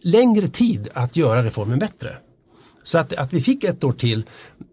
längre 0.00 0.48
tid 0.48 0.88
att 0.92 1.16
göra 1.16 1.44
reformen 1.44 1.78
bättre. 1.78 2.16
Så 2.82 2.98
att, 2.98 3.12
att 3.12 3.32
vi 3.32 3.40
fick 3.40 3.64
ett 3.64 3.84
år 3.84 3.92
till, 3.92 4.24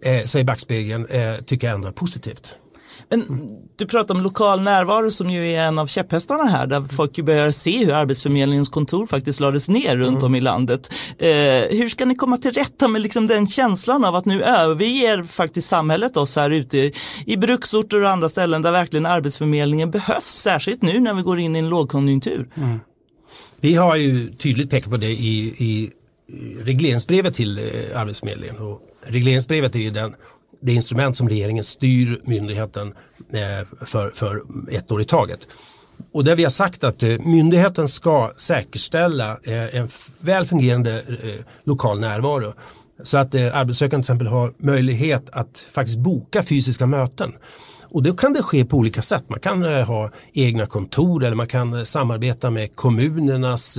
eh, 0.04 0.26
så 0.26 0.40
i 0.40 0.44
backspegeln, 0.44 1.06
eh, 1.06 1.36
tycker 1.36 1.68
jag 1.68 1.76
ändå 1.76 1.88
är 1.88 1.92
positivt. 1.92 2.56
Men 3.10 3.50
du 3.76 3.86
pratar 3.86 4.16
om 4.16 4.22
lokal 4.22 4.62
närvaro 4.62 5.12
som 5.12 5.30
ju 5.30 5.52
är 5.52 5.62
en 5.62 5.80
av 5.80 5.88
käpphästarna 5.88 6.44
här 6.44 6.68
där 6.68 6.82
folk 6.82 7.18
ju 7.18 7.24
börjar 7.24 7.52
se 7.52 7.86
hur 7.86 7.94
Arbetsförmedlingens 7.94 8.70
kontor 8.70 9.08
faktiskt 9.08 9.40
lades 9.40 9.70
ner 9.70 9.98
runt 9.98 10.18
mm. 10.18 10.24
om 10.24 10.36
i 10.36 10.42
landet. 10.42 10.94
Eh, 11.18 11.30
hur 11.78 11.90
ska 11.90 12.06
ni 12.06 12.16
komma 12.16 12.38
till 12.38 12.52
rätta 12.52 12.88
med 12.88 13.02
liksom 13.02 13.28
den 13.28 13.48
känslan 13.48 14.06
av 14.06 14.16
att 14.16 14.26
nu 14.26 14.44
överger 14.44 15.24
faktiskt 15.24 15.68
samhället 15.68 16.18
oss 16.18 16.36
här 16.36 16.50
ute 16.50 16.92
i 17.26 17.38
bruksorter 17.38 18.02
och 18.02 18.10
andra 18.10 18.30
ställen 18.30 18.62
där 18.62 18.72
verkligen 18.72 19.06
Arbetsförmedlingen 19.06 19.92
behövs, 19.92 20.28
särskilt 20.28 20.82
nu 20.82 21.00
när 21.00 21.14
vi 21.14 21.22
går 21.22 21.40
in 21.40 21.56
i 21.56 21.60
en 21.60 21.70
lågkonjunktur. 21.70 22.50
Mm. 22.56 22.80
Vi 23.60 23.76
har 23.76 23.96
ju 23.96 24.34
tydligt 24.34 24.70
pekat 24.70 24.92
på 24.92 24.98
det 24.98 25.12
i, 25.12 25.48
i 25.58 25.92
regleringsbrevet 26.64 27.36
till 27.36 27.58
eh, 27.60 28.02
Arbetsförmedlingen. 28.02 28.58
Och 28.58 28.82
regleringsbrevet 29.02 29.76
är 29.76 29.80
ju 29.80 29.92
den 29.92 30.16
det 30.60 30.74
instrument 30.74 31.18
som 31.18 31.30
regeringen 31.30 31.64
styr 31.64 32.22
myndigheten 32.24 32.94
eh, 33.32 33.86
för, 33.86 34.10
för 34.10 34.42
ett 34.72 34.92
år 34.92 35.02
i 35.02 35.06
taget. 35.06 35.40
Och 36.12 36.24
där 36.24 36.36
vi 36.36 36.44
har 36.44 36.50
sagt 36.50 36.84
att 36.84 37.04
eh, 37.04 37.20
myndigheten 37.20 37.88
ska 37.88 38.32
säkerställa 38.38 39.40
eh, 39.44 39.76
en 39.76 39.90
väl 40.20 40.46
fungerande 40.46 41.04
lokal 41.64 42.00
närvaro. 42.00 42.54
Så 43.04 43.18
att 43.18 43.36
arbetssökande 43.36 44.04
till 44.04 44.12
exempel 44.12 44.28
har 44.28 44.54
möjlighet 44.58 45.30
att 45.30 45.66
faktiskt 45.72 46.00
boka 46.00 46.44
fysiska 46.44 46.86
möten. 46.86 47.34
Och 47.90 48.04
då 48.04 48.14
kan 48.14 48.34
det 48.34 48.44
ske 48.44 48.66
på 48.66 48.78
olika 48.78 49.02
sätt. 49.02 49.24
Man 49.28 49.40
kan 49.40 49.64
ha 49.64 50.12
egna 50.34 50.66
kontor 50.66 51.24
eller 51.24 51.36
man 51.36 51.48
kan 51.48 51.86
samarbeta 51.86 52.50
med 52.50 52.76
kommunernas 52.76 53.78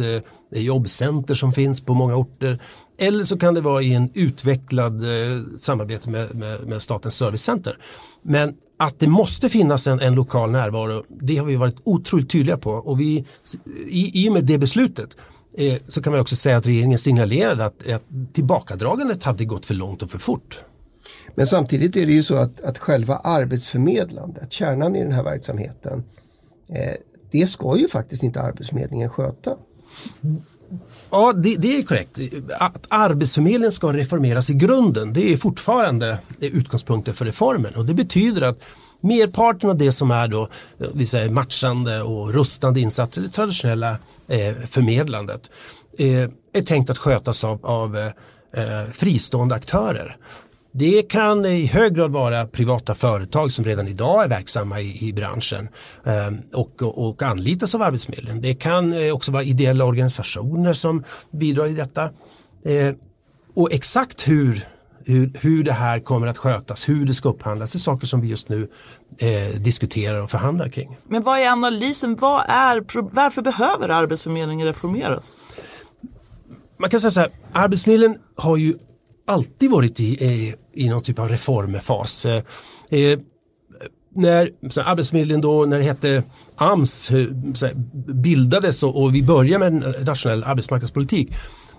jobbcenter 0.51 1.35
som 1.35 1.53
finns 1.53 1.81
på 1.81 1.95
många 1.95 2.17
orter. 2.17 2.59
Eller 2.99 3.25
så 3.25 3.39
kan 3.39 3.55
det 3.55 3.61
vara 3.61 3.83
i 3.83 3.95
en 3.95 4.11
utvecklad 4.15 5.05
eh, 5.05 5.43
samarbete 5.59 6.11
med, 6.11 6.35
med, 6.35 6.67
med 6.67 6.83
Statens 6.83 7.15
servicecenter. 7.15 7.79
Men 8.23 8.57
att 8.77 8.99
det 8.99 9.09
måste 9.09 9.49
finnas 9.49 9.87
en, 9.87 10.01
en, 10.01 10.15
lokal 10.15 10.51
närvaro, 10.51 11.05
det 11.09 11.37
har 11.37 11.47
vi 11.47 11.57
varit 11.57 11.77
otroligt 11.85 12.31
tydliga 12.31 12.57
på. 12.57 12.71
Och 12.71 13.01
vi, 13.01 13.25
i, 13.89 14.25
i 14.25 14.29
och 14.29 14.33
med 14.33 14.45
det 14.45 14.59
beslutet 14.59 15.17
eh, 15.57 15.79
så 15.89 16.03
kan 16.03 16.13
man 16.13 16.21
också 16.21 16.37
säga 16.37 16.57
att 16.57 16.67
regeringen 16.67 16.99
signalerade 16.99 17.65
att, 17.65 17.87
att 17.87 18.05
tillbakadragandet 18.33 19.23
hade 19.23 19.45
gått 19.45 19.67
för 19.67 19.75
långt 19.75 20.03
och 20.03 20.11
för 20.11 20.19
fort. 20.19 20.59
Men 21.35 21.47
samtidigt 21.47 21.97
är 21.97 22.07
det 22.07 22.13
ju 22.13 22.23
så 22.23 22.37
att, 22.37 22.61
att 22.61 22.79
själva 22.79 23.17
arbetsförmedlandet, 23.17 24.53
kärnan 24.53 24.97
i 24.97 25.03
den 25.03 25.13
här 25.13 25.23
verksamheten, 25.23 26.05
eh, 26.69 26.95
det 27.31 27.47
ska 27.47 27.77
ju 27.77 27.89
faktiskt 27.89 28.23
inte 28.23 28.41
Arbetsförmedlingen 28.41 29.11
sköta. 29.11 29.57
Ja, 31.11 31.33
det, 31.33 31.57
det, 31.57 31.77
är 31.77 31.83
korrekt. 31.83 32.19
Att 32.59 32.87
Arbetsförmedlingen 32.89 33.73
ska 33.73 33.93
reformeras 33.93 34.51
i 34.51 34.55
grunden, 34.55 35.13
det 35.13 35.33
är 35.33 35.37
fortfarande 35.37 36.19
utgångspunkten 36.41 37.15
för 37.15 37.25
reformen. 37.25 37.75
Och 37.75 37.85
det 37.85 37.95
betyder 37.95 38.43
att 38.43 38.59
merparten 39.01 39.71
av 39.71 39.77
det 39.77 39.93
som 39.93 40.11
är 40.11 40.29
då, 40.29 40.49
vi 40.95 41.07
säger 41.07 41.31
matchande 41.31 42.03
och 42.03 42.35
rustande 42.35 42.81
insatser, 42.81 43.23
det 43.23 43.29
traditionella 43.29 43.91
eh, 44.27 44.55
förmedlandet, 44.67 45.51
eh, 45.99 46.29
är 46.53 46.63
tänkt 46.63 46.91
att 46.91 46.99
skötas 46.99 47.45
av, 47.45 47.67
av 47.67 47.97
eh, 47.97 48.07
eh 48.53 48.91
fristående 48.93 49.55
aktörer. 49.55 50.17
Det 50.73 51.03
kan 51.03 51.45
i 51.45 51.67
hög 51.67 51.95
grad 51.95 52.11
vara 52.11 52.47
privata 52.47 52.95
företag 52.95 53.53
som 53.53 53.65
redan 53.65 53.89
idag 53.89 54.25
är 54.25 54.29
verksamma 54.29 54.81
i, 54.81 55.09
i 55.09 55.13
branschen 55.13 55.69
eh, 56.05 56.31
och, 56.55 56.83
och, 56.83 57.09
och 57.09 57.23
anlitas 57.23 57.75
av 57.75 57.83
Arbetsförmedlingen. 57.83 58.41
Det 58.41 58.55
kan 58.55 58.93
eh, 58.93 59.15
också 59.15 59.33
vara 59.33 59.43
ideella 59.43 59.85
organisationer 59.85 60.73
som 60.73 61.05
bidrar 61.31 61.67
i 61.67 61.73
detta. 61.73 62.05
Eh, 62.65 62.95
och 63.55 63.73
exakt 63.73 64.29
hur 64.29 64.67
hur, 65.09 65.33
hur 65.41 65.65
det 65.65 65.73
här 65.73 66.01
kommer 66.01 66.27
att 66.27 66.39
skötas, 66.39 66.89
hur 66.89 67.07
det 67.07 67.15
ska 67.15 67.29
upphandlas. 67.29 67.75
Är 67.75 67.79
saker 67.79 68.07
som 68.07 68.21
vi 68.21 68.29
just 68.29 68.49
nu 68.49 68.69
eh, 69.19 69.61
diskuterar 69.61 70.23
och 70.23 70.31
förhandlar 70.31 70.69
kring. 70.69 70.97
Men 71.09 71.23
vad 71.23 71.39
är 71.39 71.49
analysen? 71.49 72.17
Vad 72.17 72.45
är, 72.49 72.85
varför 73.15 73.43
behöver 73.43 73.89
Arbetsförmedlingen 73.89 74.67
reformeras? 74.67 75.37
Man 76.79 76.91
kan 76.91 77.01
säga 77.01 77.11
så 77.11 77.21
här, 77.21 77.31
Arbetsförmedlingen 77.53 78.19
har 78.37 78.57
ju 78.57 78.75
alltid 79.29 79.71
varit 79.71 80.01
i, 80.01 80.25
i, 80.25 80.55
i 80.73 80.89
någon 80.89 81.03
typ 81.03 81.19
av 81.19 81.29
reformfas. 81.29 82.27
Eh, 82.27 82.43
eh 82.91 83.19
när 84.15 84.51
så 84.71 84.81
Arbetsförmedlingen 84.81 85.41
då, 85.41 85.65
när 85.65 85.79
det 85.79 85.85
hette 85.85 86.23
AMS, 86.57 87.11
eh, 87.11 87.27
bildades 88.07 88.83
och, 88.83 89.03
och 89.03 89.15
vi 89.15 89.23
började 89.23 89.71
med 89.71 89.85
en 89.85 90.05
nationell 90.05 90.45
arbetsmarknadspolitik. 90.45 91.29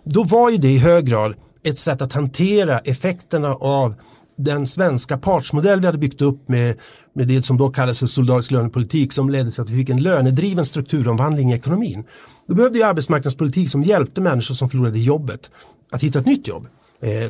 Då 0.04 0.24
var 0.24 0.50
ju 0.50 0.58
det 0.58 0.72
i 0.72 0.78
hög 0.78 1.06
grad 1.06 1.34
ett 1.64 1.78
sätt 1.78 2.02
att 2.02 2.14
hantera 2.14 2.80
effekterna 2.80 3.54
av 3.54 3.96
den 4.36 4.68
svenska 4.68 5.18
partsmodell 5.18 5.80
vi 5.80 5.86
hade 5.86 5.98
byggt 5.98 6.22
upp 6.22 6.50
med, 6.50 6.76
med 7.14 7.28
det 7.28 7.42
som 7.42 7.58
då 7.58 7.70
kallades 7.70 8.00
för 8.00 8.08
solidarisk 8.08 8.52
lönepolitik 8.52 9.14
som 9.14 9.30
ledde 9.30 9.52
till 9.52 9.62
att 9.62 9.70
vi 9.70 9.78
fick 9.78 9.90
en 9.90 10.04
lönedriven 10.04 10.66
strukturomvandling 10.66 11.52
i 11.52 11.56
ekonomin. 11.56 12.04
Då 12.48 12.56
behövde 12.56 12.78
vi 12.78 12.84
arbetsmarknadspolitik 12.84 13.72
som 13.72 13.84
hjälpte 13.84 14.22
människor 14.22 14.56
som 14.56 14.70
förlorade 14.70 15.00
jobbet 15.00 15.52
att 15.92 16.04
hitta 16.04 16.20
ett 16.20 16.26
nytt 16.26 16.48
jobb. 16.48 16.68
Eh, 17.02 17.30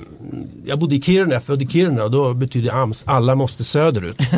jag 0.66 0.80
bodde 0.80 0.96
i 0.96 1.02
Kiruna, 1.02 1.34
jag 1.34 1.44
född 1.44 1.62
i 1.62 1.68
Kiruna 1.68 2.04
och 2.04 2.12
då 2.12 2.34
betyder 2.34 2.82
AMS 2.82 3.04
alla 3.08 3.36
måste 3.36 3.64
söderut. 3.64 4.20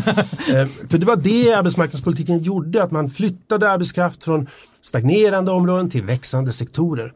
eh, 0.53 0.67
för 0.89 0.97
det 0.97 1.05
var 1.05 1.15
det 1.15 1.53
arbetsmarknadspolitiken 1.53 2.39
gjorde, 2.39 2.83
att 2.83 2.91
man 2.91 3.09
flyttade 3.09 3.71
arbetskraft 3.71 4.23
från 4.23 4.47
stagnerande 4.81 5.51
områden 5.51 5.89
till 5.89 6.03
växande 6.03 6.53
sektorer. 6.53 7.13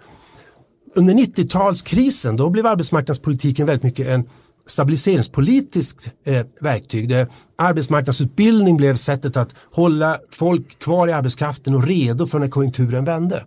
Under 0.95 1.13
90-talskrisen 1.13 2.37
då 2.37 2.49
blev 2.49 2.65
arbetsmarknadspolitiken 2.65 3.65
väldigt 3.65 3.83
mycket 3.83 4.07
en 4.07 4.23
stabiliseringspolitiskt 4.67 6.11
eh, 6.23 6.45
verktyg 6.61 7.09
där 7.09 7.27
arbetsmarknadsutbildning 7.55 8.77
blev 8.77 8.95
sättet 8.95 9.37
att 9.37 9.55
hålla 9.71 10.19
folk 10.31 10.79
kvar 10.79 11.07
i 11.07 11.11
arbetskraften 11.11 11.75
och 11.75 11.83
redo 11.83 12.27
för 12.27 12.39
när 12.39 12.47
konjunkturen 12.47 13.05
vände. 13.05 13.45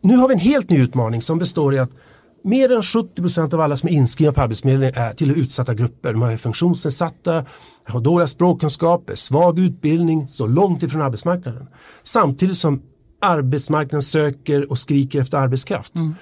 Nu 0.00 0.16
har 0.16 0.28
vi 0.28 0.34
en 0.34 0.40
helt 0.40 0.70
ny 0.70 0.78
utmaning 0.78 1.22
som 1.22 1.38
består 1.38 1.74
i 1.74 1.78
att 1.78 1.90
mer 2.44 2.72
än 2.72 2.82
70% 2.82 3.54
av 3.54 3.60
alla 3.60 3.76
som 3.76 3.88
är 3.88 3.92
inskrivna 3.92 4.32
på 4.32 4.40
Arbetsförmedlingen 4.40 4.94
är 4.94 5.14
till 5.14 5.30
utsatta 5.30 5.74
grupper. 5.74 6.12
De 6.12 6.22
är 6.22 6.36
funktionsnedsatta, 6.36 7.44
har 7.84 8.00
dåliga 8.00 8.26
språkkunskaper, 8.26 9.14
svag 9.14 9.58
utbildning, 9.58 10.28
står 10.28 10.48
långt 10.48 10.82
ifrån 10.82 11.02
arbetsmarknaden. 11.02 11.66
Samtidigt 12.02 12.58
som 12.58 12.82
arbetsmarknaden 13.20 14.02
söker 14.02 14.70
och 14.70 14.78
skriker 14.78 15.20
efter 15.20 15.38
arbetskraft. 15.38 15.94
Mm. 15.94 16.14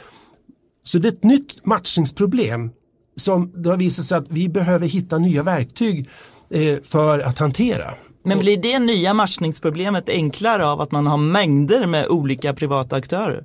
Så 0.82 0.98
det 0.98 1.08
är 1.08 1.12
ett 1.12 1.24
nytt 1.24 1.66
matchningsproblem 1.66 2.70
som 3.16 3.62
det 3.62 3.70
har 3.70 3.76
visat 3.76 4.04
sig 4.04 4.18
att 4.18 4.26
vi 4.28 4.48
behöver 4.48 4.86
hitta 4.86 5.18
nya 5.18 5.42
verktyg 5.42 6.08
eh, 6.50 6.78
för 6.82 7.18
att 7.18 7.38
hantera. 7.38 7.94
Men 8.24 8.38
blir 8.38 8.56
det 8.56 8.78
nya 8.78 9.14
matchningsproblemet 9.14 10.08
enklare 10.08 10.66
av 10.66 10.80
att 10.80 10.92
man 10.92 11.06
har 11.06 11.16
mängder 11.16 11.86
med 11.86 12.08
olika 12.08 12.54
privata 12.54 12.96
aktörer? 12.96 13.44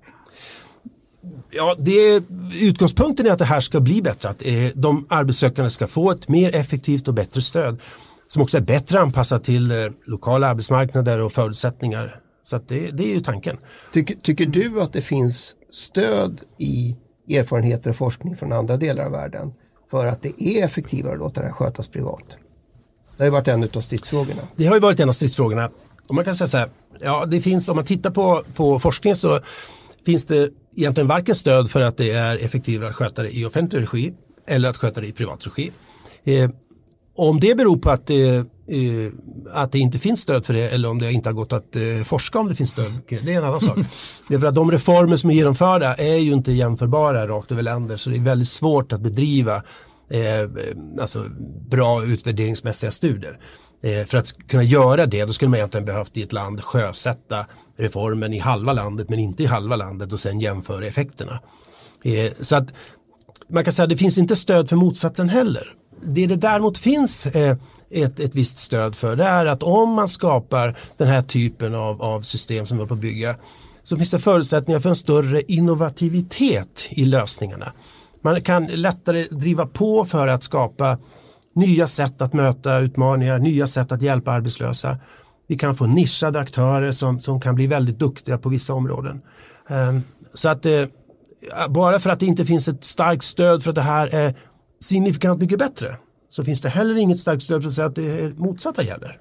Ja, 1.52 1.76
det, 1.80 2.24
utgångspunkten 2.62 3.26
är 3.26 3.32
att 3.32 3.40
det 3.40 3.46
här 3.46 3.60
ska 3.60 3.80
bli 3.80 4.02
bättre, 4.02 4.30
att 4.30 4.46
eh, 4.46 4.54
de 4.76 5.06
arbetssökande 5.10 5.70
ska 5.70 5.88
få 5.88 6.12
ett 6.12 6.28
mer 6.28 6.56
effektivt 6.56 7.08
och 7.08 7.14
bättre 7.14 7.42
stöd 7.42 7.82
som 8.28 8.42
också 8.42 8.58
är 8.58 8.62
bättre 8.62 9.00
anpassat 9.00 9.44
till 9.44 9.72
eh, 9.72 9.78
lokala 10.06 10.48
arbetsmarknader 10.48 11.20
och 11.20 11.34
förutsättningar. 11.34 12.20
Så 12.44 12.60
det, 12.68 12.92
det, 12.92 13.04
är 13.04 13.14
ju 13.14 13.22
tanken. 13.22 13.58
Tycker, 13.94 14.16
tycker 14.16 14.46
du 14.46 14.82
att 14.82 14.94
det 14.94 15.02
finns 15.02 15.56
stöd 15.72 16.42
i 16.58 16.96
erfarenheter 17.30 17.90
och 17.90 17.96
forskning 17.96 18.36
från 18.36 18.52
andra 18.52 18.78
delar 18.78 19.06
av 19.06 19.12
världen 19.12 19.54
för 19.92 20.06
att 20.06 20.22
det 20.22 20.44
är 20.44 20.66
effektivare 20.66 21.14
att 21.14 21.20
låta 21.20 21.42
det 21.42 21.48
här 21.48 21.54
skötas 21.54 21.88
privat? 21.88 22.38
Det 23.18 23.24
har 23.24 23.26
ju 23.26 23.32
varit 23.32 23.48
en 23.48 23.64
av 23.64 23.82
stridsfrågorna. 23.82 24.42
Det 24.56 24.66
har 24.66 24.76
ju 24.76 24.82
varit 24.82 25.00
en 25.00 25.10
av 25.10 25.14
stridsfrågorna. 25.14 25.70
Och 26.10 26.16
man 26.16 26.26
kan 26.26 26.36
säga 26.36 26.48
så 26.48 26.58
här, 26.58 26.70
ja 27.00 27.26
det 27.26 27.42
finns, 27.42 27.70
om 27.70 27.76
man 27.76 27.86
tittar 27.86 28.12
på, 28.12 28.44
på 28.56 28.80
forskningen 28.80 29.18
så 29.18 29.40
finns 30.06 30.26
det 30.26 30.50
egentligen 30.76 31.08
varken 31.08 31.36
stöd 31.36 31.72
för 31.72 31.82
att 31.82 31.98
det 31.98 32.12
är 32.12 32.38
effektivare 32.38 32.90
att 32.90 32.96
sköta 32.96 33.24
det 33.24 33.38
i 33.38 33.46
offentlig 33.46 33.82
regi 33.82 34.14
eller 34.48 34.70
att 34.70 34.78
sköta 34.78 35.02
det 35.02 35.08
i 35.08 35.12
privat 35.12 35.48
regi. 35.48 35.72
Eh, 36.24 36.50
om 37.16 37.40
det 37.40 37.56
beror 37.58 37.78
på 37.78 37.90
att 37.90 38.08
det, 38.08 38.36
eh, 38.36 38.44
att 39.54 39.72
det 39.72 39.80
inte 39.80 40.00
finns 40.00 40.22
stöd 40.22 40.46
för 40.46 40.54
det 40.54 40.70
eller 40.70 40.90
om 40.90 41.00
det 41.00 41.12
inte 41.12 41.30
har 41.30 41.34
gått 41.34 41.54
att 41.54 41.76
eh, 41.76 42.04
forska 42.06 42.40
om 42.40 42.48
det 42.48 42.56
finns 42.56 42.70
stöd, 42.70 42.94
det 43.08 43.34
är 43.34 43.38
en 43.38 43.44
annan 43.44 43.62
sak. 43.62 43.78
Det 44.28 44.36
är 44.36 44.40
för 44.40 44.48
att 44.48 44.56
de 44.56 44.72
reformer 44.72 45.18
som 45.18 45.30
är 45.30 45.34
genomförda 45.34 45.96
är 45.96 46.18
ju 46.18 46.34
inte 46.34 46.52
jämförbara 46.52 47.28
rakt 47.28 47.52
över 47.52 47.64
länder 47.64 47.98
så 47.98 48.10
det 48.10 48.16
är 48.16 48.20
väldigt 48.20 48.50
svårt 48.50 48.94
att 48.94 49.02
bedriva 49.02 49.56
eh, 50.10 50.50
alltså 51.02 51.26
bra 51.70 52.06
utvärderingsmässiga 52.06 52.92
studier. 52.92 53.40
Eh, 53.82 54.06
för 54.06 54.18
att 54.18 54.48
kunna 54.48 54.64
göra 54.64 55.06
det 55.06 55.26
då 55.26 55.34
skulle 55.34 55.50
man 55.50 55.58
egentligen 55.58 55.86
behövt 55.86 56.18
i 56.18 56.24
ett 56.24 56.34
land 56.34 56.62
sjösätta 56.62 57.46
reformen 57.78 58.34
i 58.34 58.40
halva 58.40 58.74
landet 58.74 59.10
men 59.10 59.20
inte 59.20 59.44
i 59.44 59.46
halva 59.46 59.76
landet 59.76 60.14
och 60.14 60.20
sen 60.20 60.40
jämföra 60.40 60.88
effekterna. 60.88 61.40
Eh, 62.04 62.32
så 62.42 62.56
att 62.56 62.68
man 63.48 63.64
kan 63.64 63.74
säga 63.74 63.84
att 63.84 63.90
det 63.90 63.98
finns 63.98 64.18
inte 64.18 64.36
stöd 64.36 64.70
för 64.70 64.76
motsatsen 64.76 65.30
heller. 65.30 65.74
Det 66.04 66.28
det 66.28 66.36
däremot 66.36 66.78
finns 66.78 67.26
eh, 67.26 67.58
ett, 67.90 68.20
ett 68.20 68.36
visst 68.36 68.58
stöd 68.58 68.96
för 68.96 69.16
det 69.16 69.24
är 69.24 69.46
att 69.46 69.64
om 69.64 69.90
man 69.90 70.10
skapar 70.10 70.78
den 70.98 71.08
här 71.08 71.22
typen 71.22 71.76
av, 71.76 72.02
av 72.02 72.22
system 72.22 72.66
som 72.66 72.78
vi 72.78 72.82
håller 72.82 72.88
på 72.88 72.94
att 72.94 73.00
bygga 73.00 73.36
så 73.84 73.98
finns 73.98 74.12
det 74.12 74.20
förutsättningar 74.20 74.80
för 74.80 74.90
en 74.90 74.96
större 74.96 75.42
innovativitet 75.42 76.88
i 76.90 77.06
lösningarna. 77.06 77.72
Man 78.22 78.42
kan 78.42 78.66
lättare 78.66 79.24
driva 79.24 79.66
på 79.66 80.06
för 80.06 80.28
att 80.28 80.44
skapa 80.44 80.98
nya 81.56 81.88
sätt 81.88 82.22
att 82.22 82.34
möta 82.34 82.80
utmaningar, 82.80 83.40
nya 83.40 83.68
sätt 83.68 83.92
att 83.92 84.02
hjälpa 84.02 84.32
arbetslösa. 84.32 84.98
Vi 85.48 85.58
kan 85.58 85.76
få 85.76 85.86
nischade 85.86 86.40
aktörer 86.40 86.92
som, 86.92 87.20
som 87.20 87.42
kan 87.42 87.56
bli 87.56 87.68
väldigt 87.68 88.00
duktiga 88.00 88.38
på 88.38 88.50
vissa 88.50 88.74
områden. 88.74 89.22
Um, 89.70 90.04
så 90.34 90.50
att 90.50 90.66
eh, 90.66 90.86
bara 91.70 92.00
för 92.00 92.10
att 92.10 92.20
det 92.20 92.26
inte 92.26 92.46
finns 92.46 92.68
ett 92.68 92.84
starkt 92.84 93.24
stöd 93.24 93.64
för 93.64 93.70
att 93.70 93.76
det 93.76 93.82
här 93.82 94.08
är 94.08 94.36
signifikant 94.82 95.42
mycket 95.42 95.60
bättre 95.60 95.98
så 96.30 96.44
finns 96.44 96.62
det 96.62 96.70
heller 96.70 96.96
inget 96.96 97.20
starkt 97.20 97.44
stöd 97.44 97.62
för 97.62 97.70
att 97.70 97.76
säga 97.76 97.88
att 97.88 97.96
det 97.96 98.38
motsatta 98.38 98.84
gäller. 98.84 99.20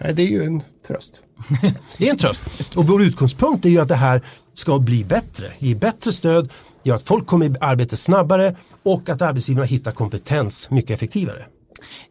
Nej, 0.00 0.14
det 0.14 0.22
är 0.22 0.28
ju 0.28 0.44
en 0.44 0.62
tröst. 0.86 1.22
det 1.98 2.06
är 2.06 2.10
en 2.10 2.18
tröst. 2.18 2.42
Och 2.76 2.86
vår 2.86 3.02
utgångspunkt 3.02 3.64
är 3.64 3.68
ju 3.68 3.80
att 3.80 3.88
det 3.88 3.94
här 3.94 4.22
ska 4.54 4.78
bli 4.78 5.04
bättre, 5.04 5.52
ge 5.58 5.74
bättre 5.74 6.12
stöd, 6.12 6.50
gör 6.84 6.94
att 6.94 7.06
folk 7.06 7.26
kommer 7.26 7.46
i 7.46 7.54
arbete 7.60 7.96
snabbare 7.96 8.56
och 8.82 9.08
att 9.08 9.22
arbetsgivarna 9.22 9.66
hittar 9.66 9.92
kompetens 9.92 10.70
mycket 10.70 10.90
effektivare. 10.90 11.46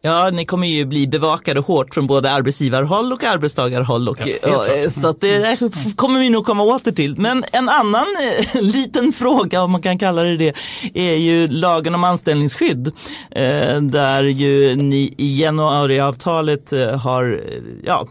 Ja, 0.00 0.30
ni 0.30 0.46
kommer 0.46 0.66
ju 0.66 0.84
bli 0.84 1.06
bevakade 1.06 1.60
hårt 1.60 1.94
från 1.94 2.06
både 2.06 2.30
arbetsgivarhåll 2.30 3.12
och 3.12 3.24
arbetstagarhåll. 3.24 4.08
Och, 4.08 4.18
ja, 4.42 4.84
och, 4.86 4.92
så 4.92 5.08
att 5.08 5.20
det 5.20 5.58
kommer 5.96 6.20
vi 6.20 6.30
nog 6.30 6.46
komma 6.46 6.62
åter 6.62 6.92
till. 6.92 7.16
Men 7.18 7.44
en 7.52 7.68
annan 7.68 8.06
eh, 8.54 8.62
liten 8.62 9.12
fråga, 9.12 9.62
om 9.62 9.70
man 9.70 9.82
kan 9.82 9.98
kalla 9.98 10.22
det 10.22 10.36
det, 10.36 10.54
är 10.94 11.16
ju 11.16 11.48
lagen 11.48 11.94
om 11.94 12.04
anställningsskydd. 12.04 12.86
Eh, 13.30 13.80
där 13.80 14.22
ju 14.22 14.76
ni 14.76 15.14
i 15.18 15.40
januariavtalet 15.40 16.72
eh, 16.72 16.98
har 16.98 17.44
ja, 17.84 18.08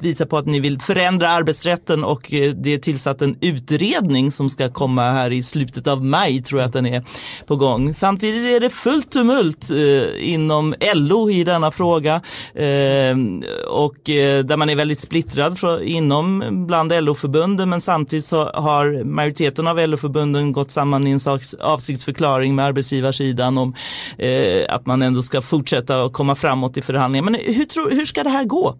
visat 0.00 0.28
på 0.30 0.38
att 0.38 0.46
ni 0.46 0.60
vill 0.60 0.80
förändra 0.80 1.28
arbetsrätten 1.28 2.04
och 2.04 2.26
det 2.56 2.74
är 2.74 2.78
tillsatt 2.78 3.22
en 3.22 3.36
utredning 3.40 4.30
som 4.30 4.50
ska 4.50 4.68
komma 4.68 5.02
här 5.02 5.32
i 5.32 5.42
slutet 5.42 5.86
av 5.86 6.04
maj, 6.04 6.42
tror 6.42 6.60
jag 6.60 6.66
att 6.66 6.72
den 6.72 6.86
är 6.86 7.04
på 7.46 7.56
gång. 7.56 7.94
Samtidigt 7.94 8.56
är 8.56 8.60
det 8.60 8.70
fullt 8.70 9.10
tumult 9.10 9.70
inom 10.18 10.74
LO 10.94 11.30
i 11.30 11.44
denna 11.44 11.70
fråga 11.70 12.20
ehm, 12.54 13.42
eh, 13.42 13.68
och 13.68 13.96
där 14.44 14.56
man 14.56 14.70
är 14.70 14.76
väldigt 14.76 15.00
splittrad 15.00 15.58
inom 15.82 16.44
bland 16.66 16.92
LO-förbunden 17.04 17.70
men 17.70 17.80
samtidigt 17.80 18.24
så 18.24 18.44
har 18.44 19.04
majoriteten 19.04 19.66
av 19.66 19.78
LO-förbunden 19.78 20.52
gått 20.52 20.70
samman 20.70 21.06
i 21.06 21.10
en 21.10 21.20
avsiktsförklaring 21.60 22.54
med 22.54 22.64
arbetsgivarsidan 22.64 23.58
om 23.58 23.74
eh, 24.18 24.74
att 24.74 24.86
man 24.86 25.02
ändå 25.02 25.22
ska 25.22 25.42
fortsätta 25.42 26.04
att 26.04 26.12
komma 26.12 26.34
framåt 26.34 26.76
i 26.76 26.82
förhandlingar. 26.82 27.24
Men 27.24 27.34
hur, 27.34 27.64
tror, 27.64 27.90
hur 27.90 28.04
ska 28.04 28.22
det 28.22 28.30
här 28.30 28.44
gå? 28.44 28.76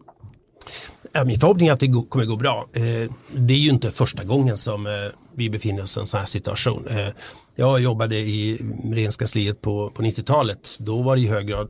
Min 1.25 1.41
förhoppning 1.41 1.69
är 1.69 1.73
att 1.73 1.81
det 1.81 1.93
kommer 2.09 2.25
gå 2.25 2.37
bra. 2.37 2.67
Eh, 2.73 3.11
det 3.33 3.55
är 3.55 3.59
ju 3.59 3.71
inte 3.71 3.91
första 3.91 4.25
gången 4.25 4.59
som 4.59 4.87
eh, 4.87 4.93
vi 5.35 5.51
befinner 5.51 5.83
oss 5.83 5.97
i 5.97 6.01
en 6.01 6.07
sån 6.07 6.21
här 6.21 6.27
situation. 6.27 6.89
Eh, 6.89 7.09
jag 7.55 7.81
jobbade 7.81 8.17
i 8.17 8.59
regeringskansliet 8.85 9.61
på, 9.61 9.91
på 9.95 10.03
90-talet. 10.03 10.77
Då 10.79 11.03
var 11.03 11.17
det 11.17 11.23
i 11.23 11.27
hög 11.27 11.47
grad 11.47 11.69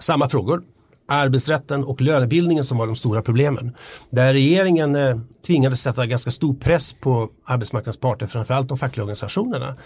samma 0.00 0.28
frågor. 0.28 0.62
Arbetsrätten 1.06 1.84
och 1.84 2.00
lönebildningen 2.00 2.64
som 2.64 2.78
var 2.78 2.86
de 2.86 2.96
stora 2.96 3.22
problemen. 3.22 3.76
Där 4.10 4.32
regeringen 4.32 4.96
eh, 4.96 5.18
tvingades 5.46 5.82
sätta 5.82 6.06
ganska 6.06 6.30
stor 6.30 6.54
press 6.54 6.92
på 6.92 7.28
arbetsmarknadens 7.44 7.96
parter, 7.96 8.26
framförallt 8.26 8.68
de 8.68 8.78
fackliga 8.78 9.04
organisationerna 9.04 9.76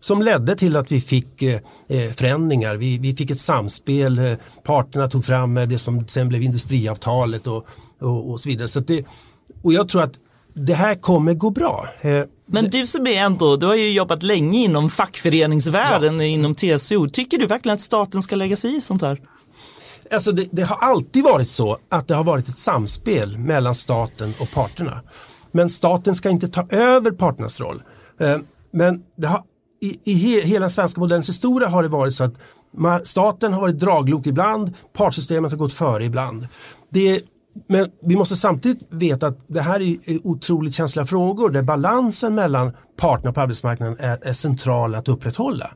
som 0.00 0.22
ledde 0.22 0.56
till 0.56 0.76
att 0.76 0.92
vi 0.92 1.00
fick 1.00 1.42
eh, 1.42 1.60
eh 1.88 2.12
förändringar. 2.12 2.76
Vi, 2.76 2.98
vi, 2.98 3.16
fick 3.16 3.30
ett 3.30 3.40
samspel, 3.40 4.36
parterna 4.64 5.08
tog 5.08 5.24
fram 5.24 5.54
det 5.54 5.78
som 5.78 6.08
sen 6.08 6.28
blev 6.28 6.42
industriavtalet 6.42 7.46
och, 7.46 7.66
och, 8.00 8.30
och 8.30 8.40
så 8.40 8.48
vidare. 8.48 8.68
Så 8.68 8.80
det, 8.80 9.04
och 9.62 9.72
jag 9.72 9.88
tror 9.88 10.02
att 10.02 10.14
det 10.54 10.74
här 10.74 10.94
kommer 10.94 11.34
gå 11.34 11.50
bra. 11.50 11.88
Men 12.52 12.70
du 12.70 12.86
som 12.86 13.06
är 13.06 13.16
ändå, 13.16 13.56
du 13.56 13.66
har 13.66 13.74
ju 13.74 13.92
jobbat 13.92 14.22
länge 14.22 14.58
inom 14.58 14.90
fackföreningsvärlden, 14.90 16.20
ja. 16.20 16.24
inom 16.26 16.54
TCO. 16.54 17.08
Tycker 17.08 17.38
du 17.38 17.46
verkligen 17.46 17.74
att 17.74 17.80
staten 17.80 18.22
ska 18.22 18.36
lägga 18.36 18.56
sig 18.56 18.76
i 18.76 18.80
sånt 18.80 19.02
här? 19.02 19.20
Alltså 20.12 20.32
det, 20.32 20.48
det, 20.50 20.62
har 20.62 20.76
alltid 20.76 21.24
varit 21.24 21.48
så 21.48 21.78
att 21.88 22.08
det 22.08 22.14
har 22.14 22.24
varit 22.24 22.48
ett 22.48 22.58
samspel 22.58 23.38
mellan 23.38 23.74
staten 23.74 24.34
och 24.40 24.50
parterna. 24.54 25.00
Men 25.52 25.70
staten 25.70 26.14
ska 26.14 26.30
inte 26.30 26.48
ta 26.48 26.66
över 26.68 27.10
parternas 27.10 27.60
roll. 27.60 27.82
Eh, 28.20 28.38
men 28.72 29.02
det 29.16 29.26
har, 29.26 29.44
i, 29.80 30.10
i 30.12 30.14
he, 30.14 30.40
hela 30.40 30.60
den 30.60 30.70
svenska 30.70 31.00
modellens 31.00 31.28
historia 31.28 31.68
har 31.68 31.82
det 31.82 31.88
varit 31.88 32.14
så 32.14 32.24
att 32.24 32.34
staten 33.04 33.52
har 33.52 33.60
varit 33.60 33.78
draglok 33.78 34.26
ibland, 34.26 34.74
partsystemet 34.92 35.50
har 35.50 35.58
gått 35.58 35.72
före 35.72 36.04
ibland. 36.04 36.46
Det, 36.90 37.22
men 37.66 37.90
vi 38.02 38.16
måste 38.16 38.36
samtidigt 38.36 38.86
veta 38.90 39.26
att 39.26 39.38
det 39.46 39.60
här 39.60 39.80
är 39.80 40.26
otroligt 40.26 40.74
känsliga 40.74 41.06
frågor 41.06 41.50
där 41.50 41.62
balansen 41.62 42.34
mellan 42.34 42.72
parterna 42.96 43.32
på 43.32 43.40
arbetsmarknaden 43.40 43.96
är, 44.00 44.18
är 44.22 44.32
central 44.32 44.94
att 44.94 45.08
upprätthålla. 45.08 45.70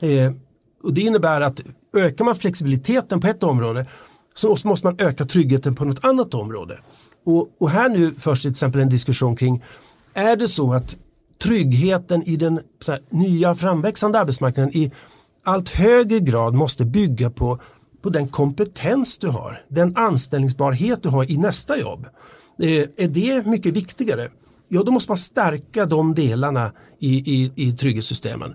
Eh, 0.00 0.32
och 0.82 0.94
det 0.94 1.00
innebär 1.00 1.40
att 1.40 1.60
ökar 1.96 2.24
man 2.24 2.36
flexibiliteten 2.36 3.20
på 3.20 3.26
ett 3.26 3.42
område 3.42 3.86
så 4.34 4.56
måste 4.64 4.86
man 4.86 4.96
öka 4.98 5.24
tryggheten 5.24 5.74
på 5.74 5.84
något 5.84 6.04
annat 6.04 6.34
område. 6.34 6.78
Och, 7.24 7.50
och 7.58 7.70
här 7.70 7.88
nu 7.88 8.14
förs 8.14 8.42
till 8.42 8.50
exempel 8.50 8.80
en 8.80 8.88
diskussion 8.88 9.36
kring 9.36 9.64
är 10.14 10.36
det 10.36 10.48
så 10.48 10.72
att 10.72 10.96
tryggheten 11.42 12.22
i 12.22 12.36
den 12.36 12.60
här, 12.86 13.00
nya 13.10 13.54
framväxande 13.54 14.20
arbetsmarknaden 14.20 14.76
i 14.76 14.92
allt 15.42 15.68
högre 15.68 16.20
grad 16.20 16.54
måste 16.54 16.84
bygga 16.84 17.30
på, 17.30 17.58
på 18.02 18.10
den 18.10 18.28
kompetens 18.28 19.18
du 19.18 19.28
har, 19.28 19.62
den 19.68 19.96
anställningsbarhet 19.96 21.02
du 21.02 21.08
har 21.08 21.30
i 21.30 21.36
nästa 21.36 21.78
jobb. 21.78 22.06
Eh, 22.62 22.68
är 22.96 23.08
det 23.08 23.46
mycket 23.46 23.74
viktigare? 23.74 24.30
Ja, 24.68 24.82
då 24.82 24.92
måste 24.92 25.10
man 25.10 25.18
stärka 25.18 25.86
de 25.86 26.14
delarna 26.14 26.72
i, 26.98 27.34
i, 27.34 27.52
i 27.54 27.72
trygghetssystemen. 27.72 28.54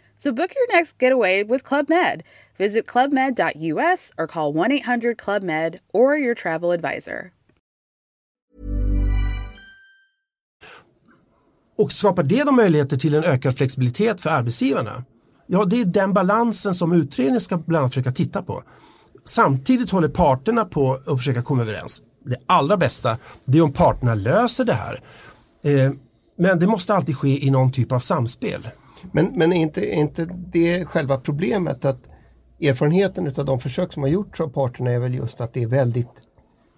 So 0.23 0.31
book 0.31 0.51
your 0.55 0.77
next 0.77 1.01
getaway 1.01 1.43
with 1.43 1.63
Club 1.63 1.89
Med. 1.89 2.23
Visit 2.57 2.87
clubmed.us 2.87 4.11
or 4.17 4.27
call 4.27 4.53
1 4.53 4.71
800 4.71 5.17
Club 5.17 5.43
Med 5.43 5.79
or 5.93 6.17
your 6.17 6.35
travel 6.35 6.71
advisor. 6.71 7.31
Och 11.77 11.91
skapar 11.91 12.23
det 12.23 12.43
då 12.43 12.51
möjligheter 12.51 12.97
till 12.97 13.15
en 13.15 13.23
ökad 13.23 13.57
flexibilitet 13.57 14.21
för 14.21 14.29
arbetsgivarna? 14.29 15.03
Ja, 15.47 15.65
det 15.65 15.81
är 15.81 15.85
den 15.85 16.13
balansen 16.13 16.73
som 16.73 16.93
utredningen 16.93 17.41
ska 17.41 17.57
bland 17.57 17.81
annat 17.81 17.91
försöka 17.91 18.11
titta 18.11 18.41
på. 18.41 18.63
Samtidigt 19.25 19.91
håller 19.91 20.09
parterna 20.09 20.65
på 20.65 20.93
att 20.93 21.17
försöka 21.17 21.41
komma 21.41 21.61
överens. 21.61 22.03
Det 22.23 22.37
allra 22.45 22.77
bästa 22.77 23.17
det 23.45 23.57
är 23.57 23.61
om 23.61 23.73
parterna 23.73 24.15
löser 24.15 24.65
det 24.65 24.73
här. 24.73 25.01
Eh, 25.61 25.91
men 26.35 26.59
det 26.59 26.67
måste 26.67 26.93
alltid 26.93 27.17
ske 27.17 27.45
i 27.45 27.49
någon 27.49 27.71
typ 27.71 27.91
av 27.91 27.99
samspel. 27.99 28.67
Men, 29.11 29.31
men 29.35 29.53
är, 29.53 29.57
inte, 29.57 29.85
är 29.85 29.99
inte 29.99 30.27
det 30.51 30.85
själva 30.85 31.17
problemet 31.17 31.85
att 31.85 31.99
erfarenheten 32.61 33.33
av 33.37 33.45
de 33.45 33.59
försök 33.59 33.93
som 33.93 34.03
har 34.03 34.09
gjorts 34.09 34.41
av 34.41 34.47
parterna 34.47 34.91
är 34.91 34.99
väl 34.99 35.13
just 35.13 35.41
att 35.41 35.53
det 35.53 35.63
är 35.63 35.67
väldigt 35.67 36.09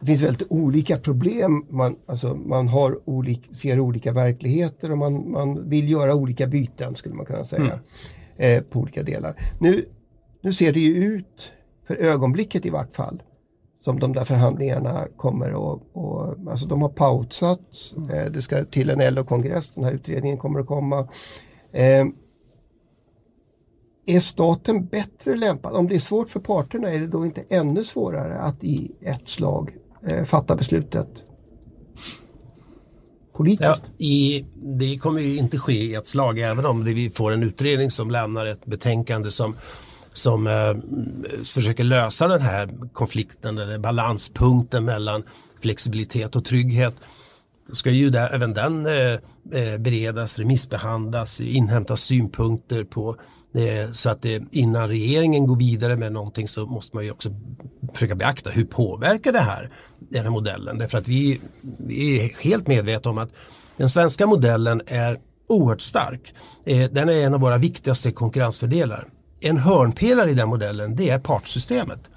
det 0.04 0.08
finns 0.08 0.22
väldigt 0.22 0.48
olika 0.50 0.98
problem. 0.98 1.66
Man, 1.70 1.96
alltså, 2.06 2.36
man 2.36 2.68
har 2.68 3.10
olik, 3.10 3.50
ser 3.56 3.80
olika 3.80 4.12
verkligheter 4.12 4.92
och 4.92 4.98
man, 4.98 5.32
man 5.32 5.70
vill 5.70 5.92
göra 5.92 6.16
olika 6.16 6.48
byten 6.48 6.96
skulle 6.96 7.16
man 7.16 7.26
kunna 7.26 7.44
säga. 7.44 7.62
Mm. 7.62 8.58
Eh, 8.58 8.64
på 8.64 8.80
olika 8.80 9.04
delar. 9.04 9.36
Nu, 9.60 9.86
nu 10.42 10.54
ser 10.54 10.74
det 10.74 10.80
ju 10.80 10.96
ut, 10.96 11.52
för 11.88 11.96
ögonblicket 11.96 12.66
i 12.66 12.70
vart 12.70 12.96
fall, 12.96 13.24
som 13.80 14.00
de 14.00 14.14
där 14.14 14.26
förhandlingarna 14.26 15.08
kommer 15.18 15.50
att, 15.50 15.82
och, 15.94 16.36
alltså 16.50 16.68
de 16.68 16.82
har 16.82 16.90
pausats. 16.90 17.96
Eh, 18.14 18.32
det 18.32 18.42
ska 18.42 18.66
till 18.66 18.90
en 18.90 19.14
LO-kongress, 19.14 19.72
den 19.76 19.84
här 19.84 19.92
utredningen 19.92 20.38
kommer 20.38 20.60
att 20.60 20.68
komma. 20.68 21.08
Eh, 21.74 22.06
är 24.06 24.20
staten 24.20 24.86
bättre 24.86 25.36
lämpad? 25.36 25.74
Om 25.74 25.88
det 25.88 25.96
är 25.96 26.00
svårt 26.00 26.30
för 26.30 26.40
parterna 26.40 26.90
är 26.90 27.00
det 27.00 27.08
då 27.08 27.26
inte 27.26 27.44
ännu 27.50 27.84
svårare 27.84 28.38
att 28.38 28.64
i 28.64 28.92
ett 29.02 29.30
slag 29.30 29.72
eh, 30.08 30.24
fatta 30.24 30.56
beslutet 30.56 31.24
politiskt? 33.34 33.84
Ja, 33.98 34.06
i, 34.06 34.46
det 34.56 34.98
kommer 34.98 35.22
ju 35.22 35.38
inte 35.38 35.58
ske 35.58 35.74
i 35.74 35.96
ett 35.96 36.08
slag 36.08 36.40
även 36.40 36.66
om 36.66 36.84
det, 36.84 36.94
vi 36.94 37.10
får 37.10 37.32
en 37.32 37.44
utredning 37.44 37.92
som 37.92 38.12
lämnar 38.12 38.46
ett 38.46 38.66
betänkande 38.66 39.32
som 39.32 39.56
som 40.14 40.48
eh, 40.48 41.44
försöker 41.44 41.84
lösa 41.84 42.28
den 42.28 42.42
här 42.42 42.90
konflikten 42.94 43.58
eller 43.58 43.80
balanspunkten 43.80 44.86
mellan 44.86 45.24
flexibilitet 45.60 46.36
och 46.36 46.46
trygghet 46.46 46.96
ska 47.72 47.90
ju 47.90 48.10
där, 48.10 48.34
även 48.34 48.54
den 48.54 48.86
eh, 48.86 49.14
eh, 49.52 49.78
beredas, 49.78 50.40
remissbehandlas, 50.40 51.42
inhämtas 51.42 52.02
synpunkter 52.02 52.84
på 52.84 53.16
eh, 53.56 53.92
så 53.92 54.10
att 54.10 54.22
det, 54.22 54.44
innan 54.52 54.88
regeringen 54.88 55.48
går 55.48 55.56
vidare 55.56 55.96
med 55.96 56.14
någonting 56.14 56.48
så 56.48 56.66
måste 56.66 56.96
man 56.96 57.06
ju 57.06 57.12
också 57.12 57.30
försöka 57.94 58.16
beakta 58.16 58.50
hur 58.50 58.66
påverkar 58.66 59.32
det 59.32 59.40
här 59.40 59.70
den 60.00 60.24
här 60.24 60.32
modellen. 60.32 60.78
Därför 60.78 60.98
att 60.98 61.08
vi, 61.08 61.42
vi 61.80 62.20
är 62.20 62.44
helt 62.44 62.68
medvetna 62.68 63.12
om 63.12 63.18
att 63.18 63.30
den 63.78 63.90
svenska 63.90 64.28
modellen 64.28 64.82
är 64.88 65.20
oerhört 65.50 65.82
stark. 65.82 66.34
Eh, 66.66 66.90
den 66.92 67.10
är 67.10 67.14
en 67.14 67.34
av 67.34 67.40
våra 67.40 67.58
viktigaste 67.58 68.12
konkurrensfördelar. 68.12 69.08
En 69.40 69.58
hörnpelare 69.58 70.32
i 70.32 70.34
den 70.34 70.50
modellen 70.50 70.96
det 70.96 71.10
är 71.10 71.20
partsystemet. 71.20 72.10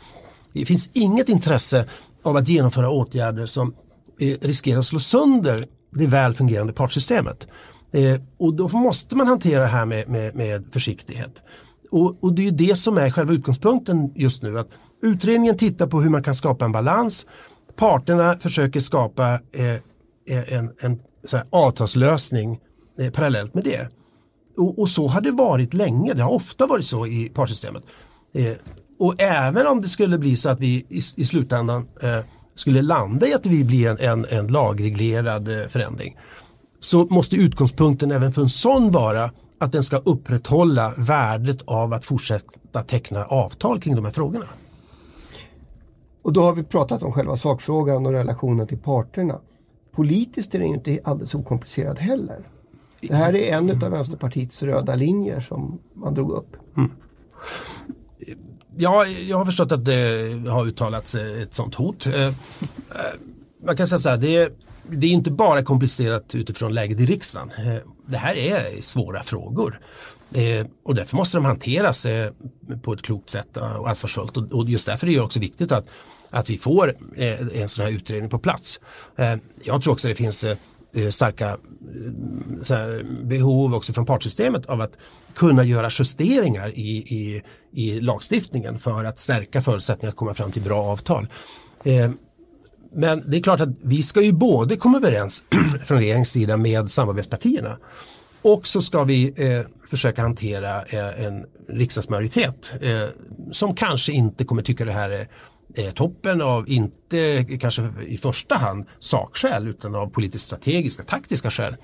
Det 0.52 0.66
finns 0.66 0.90
inget 0.92 1.28
intresse 1.28 1.85
av 2.22 2.37
att 2.37 2.48
genomföra 2.48 2.90
åtgärder 2.90 3.46
som 3.46 3.74
Eh, 4.18 4.37
riskerar 4.40 4.79
att 4.79 4.87
slå 4.87 5.00
sönder 5.00 5.66
det 5.90 6.07
väl 6.07 6.35
fungerande 6.35 6.72
partsystemet. 6.72 7.46
Eh, 7.92 8.20
och 8.38 8.55
då 8.55 8.68
måste 8.68 9.16
man 9.16 9.26
hantera 9.26 9.61
det 9.61 9.66
här 9.66 9.87
med, 9.87 10.09
med, 10.09 10.35
med 10.35 10.64
försiktighet. 10.72 11.42
Och, 11.90 12.24
och, 12.24 12.35
det 12.35 12.42
är 12.42 12.44
ju 12.44 12.50
det 12.50 12.76
som 12.76 12.98
är 12.98 13.11
själva 13.11 13.33
utgångspunkten 13.33 14.12
just 14.14 14.42
nu. 14.42 14.59
att 14.59 14.68
Utredningen 15.02 15.59
tittar 15.59 15.87
på 15.87 16.00
hur 16.00 16.11
man 16.11 16.22
kan 16.22 16.35
skapa 16.35 16.64
en 16.64 16.72
balans. 16.72 17.26
Parterna 17.76 18.38
försöker 18.38 18.81
skapa 18.81 19.40
eh, 19.52 19.74
eh 19.74 20.52
en, 20.52 20.72
en 20.81 21.00
så 21.24 21.37
här, 21.37 21.46
avtalslösning 21.50 22.61
eh, 22.98 23.11
parallellt 23.11 23.55
med 23.55 23.64
det. 23.64 23.88
Och, 24.57 24.79
och, 24.79 24.88
så 24.88 25.07
har 25.07 25.20
det 25.20 25.31
varit 25.31 25.74
länge, 25.74 26.12
det 26.12 26.22
har 26.22 26.33
ofta 26.33 26.66
varit 26.66 26.87
så 26.87 27.07
i 27.07 27.29
partsystemet. 27.35 27.85
Eh, 28.35 28.52
och 28.98 29.14
även 29.20 29.66
om 29.66 29.81
det 29.81 29.88
skulle 29.88 30.18
bli 30.18 30.37
så 30.37 30.48
att 30.48 30.61
vi 30.61 30.87
i, 30.88 31.00
i 31.16 31.24
slutändan 31.24 31.88
eh, 32.02 32.20
skulle 32.57 32.83
landa 32.83 33.27
i 33.27 33.35
att 33.35 33.47
vi 33.47 33.64
blir 33.64 33.88
en, 33.88 33.99
en, 33.99 34.25
en 34.25 34.47
lagreglerad 34.47 35.49
eh, 35.49 35.69
förändring 35.69 36.16
så 36.81 37.07
måste 37.11 37.37
utgångspunkten 37.37 38.11
även 38.11 38.33
för 38.33 38.42
en 38.42 38.49
sån 38.49 38.90
vara 38.90 39.31
att 39.59 39.73
den 39.73 39.83
ska 39.83 39.97
upprätthålla 39.97 40.95
värdet 40.97 41.62
av 41.64 41.92
att 41.92 42.05
fortsätta 42.05 42.83
teckna 42.83 43.25
avtal 43.25 43.81
kring 43.81 43.95
de 43.97 44.05
här 44.05 44.12
frågorna. 44.12 44.47
Och 46.23 46.33
då 46.33 46.42
har 46.42 46.53
vi 46.55 46.62
pratat 46.62 47.03
om 47.03 47.12
själva 47.12 47.37
sakfrågan 47.37 48.07
och 48.07 48.12
relationen 48.12 48.66
till 48.66 48.79
parterna. 48.79 49.40
Politiskt 49.92 50.55
är 50.55 50.59
det 50.59 50.64
inte 50.64 50.99
alldeles 51.05 51.35
okomplicerat 51.35 51.99
heller. 51.99 52.49
Det 53.01 53.14
här 53.14 53.37
är 53.37 53.57
en 53.57 53.71
av 53.71 53.90
Vänsterpartiets 53.90 54.62
röda 54.62 54.95
linjer 54.95 55.40
som 55.40 55.79
man 55.95 56.14
drog 56.14 56.31
upp. 56.31 56.57
Mm. 56.77 56.90
Ja, 58.79 59.07
jag 59.07 59.39
har 59.39 59.45
förstått 59.45 59.73
att 59.73 59.85
det 59.85 60.43
har 60.49 60.67
uttalats 60.67 61.15
eh, 61.15 61.43
ett 61.43 61.55
sånt 61.55 61.75
hot. 61.75 62.07
Eh, 62.07 62.27
eh, 62.27 62.33
man 63.65 63.77
kan 63.77 63.87
säga 63.87 63.99
så 63.99 64.09
här, 64.09 64.17
det 64.17 64.37
är, 64.37 64.53
det 64.83 65.07
är 65.07 65.11
inte 65.11 65.31
bara 65.31 65.62
komplicerat 65.62 66.35
utifrån 66.35 66.75
läget 66.75 67.01
i 67.01 67.07
riksdagen. 67.07 67.51
Det 68.07 68.17
här 68.17 68.37
är 68.37 68.81
svåra 68.81 69.23
frågor. 69.23 69.81
Och 70.85 70.95
därför 70.95 71.17
måste 71.17 71.37
de 71.37 71.45
hanteras 71.45 72.07
på 72.83 72.93
ett 72.93 73.03
klokt 73.03 73.31
sätt 73.31 73.57
och 73.57 73.89
ansvarsfullt. 73.89 74.37
Och 74.37 74.69
just 74.69 74.87
därför 74.87 75.07
är 75.07 75.11
det 75.11 75.21
också 75.21 75.41
viktigt 75.41 75.73
att, 75.73 75.87
att 76.31 76.51
vi 76.51 76.59
får 76.59 76.95
en 77.53 77.69
sån 77.69 77.85
här 77.85 77.93
utredning 77.93 78.31
på 78.31 78.39
plats. 78.39 78.81
Jag 79.62 79.83
tror 79.83 79.93
också 79.93 80.09
det 80.09 80.15
finns 80.15 80.45
starka 81.11 81.59
behov 83.23 83.75
också 83.75 83.93
från 83.93 84.07
partsystemet 84.07 84.67
av 84.67 84.81
att 84.81 84.99
kunna 85.37 85.64
göra 85.64 85.88
justeringar 85.90 86.68
i, 86.68 86.96
i, 86.96 87.42
i 87.72 88.01
lagstiftningen 88.01 88.79
för 88.79 89.05
att 89.05 89.18
stärka 89.18 89.62
förutsättningarna 89.62 90.11
att 90.11 90.16
komma 90.16 90.35
fram 90.35 90.53
till 90.53 90.62
bra 90.62 90.83
avtal. 90.85 91.27
Eh, 91.85 92.11
Men 92.92 93.31
det 93.31 93.37
är 93.37 93.42
klart 93.42 93.61
att 93.61 93.68
vi 93.83 94.03
ska 94.03 94.20
ju 94.22 94.33
både 94.33 94.77
komma 94.77 94.96
överens 94.99 95.42
från 95.87 95.99
regeringens 95.99 96.31
sida 96.31 96.57
med 96.57 96.90
samarbetspartierna 96.90 97.79
och 98.42 98.66
så 98.66 98.83
ska 98.83 99.05
vi 99.05 99.33
eh, 99.37 99.66
försöka 99.90 100.22
hantera 100.22 100.83
eh, 100.85 101.25
en 101.25 101.44
riksdagsmajoritet 101.68 102.72
eh, 102.81 103.09
som 103.53 103.75
kanske 103.75 104.12
inte 104.12 104.44
kommer 104.44 104.62
tycka 104.62 104.85
det 104.85 104.92
här 104.92 105.11
är 105.11 105.29
eh, 105.75 105.90
toppen 105.90 106.42
av, 106.42 106.68
inte 106.68 107.44
kanske 107.61 107.92
i 108.07 108.18
första 108.18 108.55
hand 108.55 108.87
sakskäl 109.01 109.68
utan 109.68 109.94
av 109.94 110.07
politiskt 110.11 110.44
strategiska, 110.46 111.03
taktiska 111.03 111.51
skäl. 111.51 111.77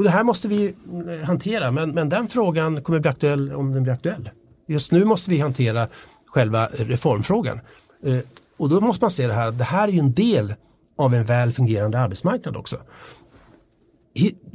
Och 0.00 0.04
det 0.04 0.10
här 0.10 0.24
måste 0.24 0.48
vi 0.48 0.66
eh, 0.66 1.26
hantera 1.26 1.70
men, 1.70 1.90
men 1.90 2.08
den 2.08 2.28
frågan 2.28 2.82
kommer 2.82 3.00
bli 3.00 3.10
aktuell 3.10 3.52
om 3.52 3.72
den 3.72 3.82
blir 3.82 3.92
aktuell. 3.92 4.30
Just 4.68 4.92
nu 4.92 5.04
måste 5.04 5.30
vi 5.30 5.38
hantera 5.38 5.86
själva 6.26 6.66
reformfrågan. 6.66 7.60
Eh, 8.04 8.18
och 8.56 8.68
då 8.68 8.80
måste 8.80 9.04
man 9.04 9.10
se 9.10 9.26
det 9.26 9.32
här, 9.32 9.52
det 9.52 9.64
här 9.64 9.88
är 9.88 9.92
ju 9.92 9.98
en 9.98 10.12
del 10.12 10.54
av 10.98 11.14
en 11.14 11.24
väl 11.24 11.52
fungerande 11.52 11.98
arbetsmarknad 11.98 12.56
också. 12.56 12.76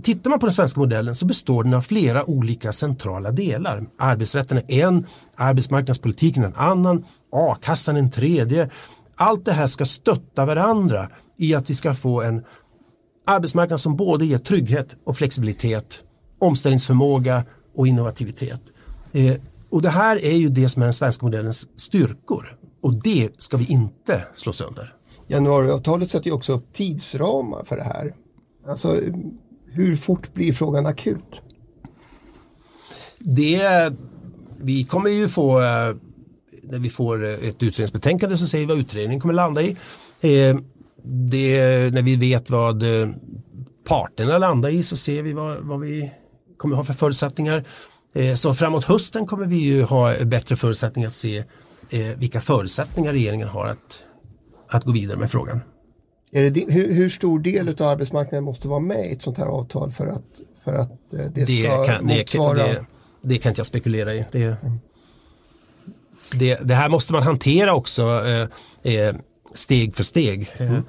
Tittar 0.03 0.29
man 0.29 0.39
på 0.39 0.45
den 0.45 0.53
svenska 0.53 0.79
modellen 0.79 1.15
så 1.15 1.25
består 1.25 1.63
den 1.63 1.73
av 1.73 1.81
flera 1.81 2.29
olika 2.29 2.73
centrala 2.73 3.31
delar. 3.31 3.85
Arbetsrätten 3.97 4.57
är 4.57 4.87
en, 4.87 5.05
arbetsmarknadspolitiken 5.35 6.43
är 6.43 6.47
en 6.47 6.55
annan, 6.55 7.05
a-kassan 7.31 7.95
en 7.95 8.11
tredje. 8.11 8.69
Allt 9.15 9.45
det 9.45 9.53
här 9.53 9.67
ska 9.67 9.85
stötta 9.85 10.45
varandra 10.45 11.09
i 11.37 11.55
att 11.55 11.69
vi 11.69 11.75
ska 11.75 11.93
få 11.93 12.21
en 12.21 12.43
arbetsmarknad 13.25 13.81
som 13.81 13.95
både 13.95 14.25
ger 14.25 14.37
trygghet 14.37 14.95
och 15.03 15.17
flexibilitet, 15.17 16.03
omställningsförmåga 16.39 17.43
och 17.75 17.87
innovativitet. 17.87 18.61
Eh, 19.11 19.35
och 19.69 19.81
det 19.81 19.89
här 19.89 20.25
är 20.25 20.35
ju 20.35 20.49
det 20.49 20.69
som 20.69 20.81
är 20.81 20.85
den 20.85 20.93
svenska 20.93 21.25
modellens 21.25 21.67
styrkor 21.79 22.57
och 22.81 22.93
det 22.93 23.29
ska 23.37 23.57
vi 23.57 23.65
inte 23.65 24.25
slå 24.33 24.53
sönder. 24.53 24.93
Januariavtalet 25.27 26.09
sätter 26.09 26.27
ju 26.27 26.33
också 26.33 26.53
upp 26.53 26.73
tidsramar 26.73 27.63
för 27.63 27.77
det 27.77 27.83
här. 27.83 28.15
Alltså 28.67 28.99
hur 29.65 29.95
fort 29.95 30.33
blir 30.33 30.53
frågan 30.53 30.85
akut? 30.85 31.41
Det, 33.19 33.93
vi 34.61 34.83
kommer 34.83 35.09
ju 35.09 35.29
få, 35.29 35.61
eh, 35.61 35.95
när 36.63 36.79
vi 36.79 36.89
får 36.89 37.23
ett 37.25 37.63
utredningsbetänkande 37.63 38.37
så 38.37 38.47
säger 38.47 38.65
vi 38.65 38.73
vad 38.73 38.79
utredningen 38.79 39.21
kommer 39.21 39.33
landa 39.33 39.61
i. 39.61 39.77
Eh, 40.21 40.57
det, 41.05 41.57
när 41.93 42.01
vi 42.01 42.15
vet 42.15 42.49
vad 42.49 42.83
eh, 42.83 43.09
parterna 43.87 44.37
landar 44.37 44.69
i 44.69 44.83
så 44.83 44.97
ser 44.97 45.23
vi 45.23 45.33
vad, 45.33 45.57
vad 45.57 45.79
vi 45.79 46.11
kommer 46.57 46.75
ha 46.75 46.83
för 46.83 46.93
förutsättningar. 46.93 47.63
Så 48.35 48.53
framåt 48.53 48.83
hösten 48.83 49.27
kommer 49.27 49.45
vi 49.45 49.55
ju 49.55 49.83
ha 49.83 50.23
bättre 50.25 50.55
förutsättningar 50.55 51.07
att 51.07 51.13
se 51.13 51.43
vilka 52.17 52.41
förutsättningar 52.41 53.13
regeringen 53.13 53.47
har 53.47 53.65
att, 53.65 54.03
att 54.67 54.83
gå 54.83 54.91
vidare 54.91 55.17
med 55.17 55.31
frågan. 55.31 55.59
Det, 56.31 56.65
hur, 56.69 56.93
hur, 56.93 57.09
stor 57.09 57.39
del 57.39 57.69
av 57.69 57.87
arbetsmarknaden 57.87 58.43
måste 58.43 58.67
vara 58.67 58.79
med 58.79 59.09
i 59.09 59.11
ett 59.13 59.21
sånt 59.21 59.37
här 59.37 59.45
avtal 59.45 59.91
för 59.91 60.07
att, 60.07 60.41
för 60.63 60.73
att 60.73 60.91
eh, 61.13 61.19
det, 61.33 61.45
det 61.45 61.63
ska 61.63 61.85
kan, 61.85 62.05
motsvara? 62.05 62.53
Det, 62.53 62.85
det, 63.21 63.37
kan 63.37 63.49
inte 63.49 63.59
jag 63.59 63.65
spekulera 63.65 64.13
i. 64.13 64.25
Det, 64.31 64.43
mm. 64.43 64.79
det, 66.33 66.55
det, 66.55 66.75
här 66.75 66.89
måste 66.89 67.13
man 67.13 67.23
hantera 67.23 67.73
också 67.73 68.25
eh, 68.25 68.93
eh 68.93 69.15
steg 69.55 69.95
för 69.95 70.03
steg. 70.03 70.51
Mm. 70.57 70.83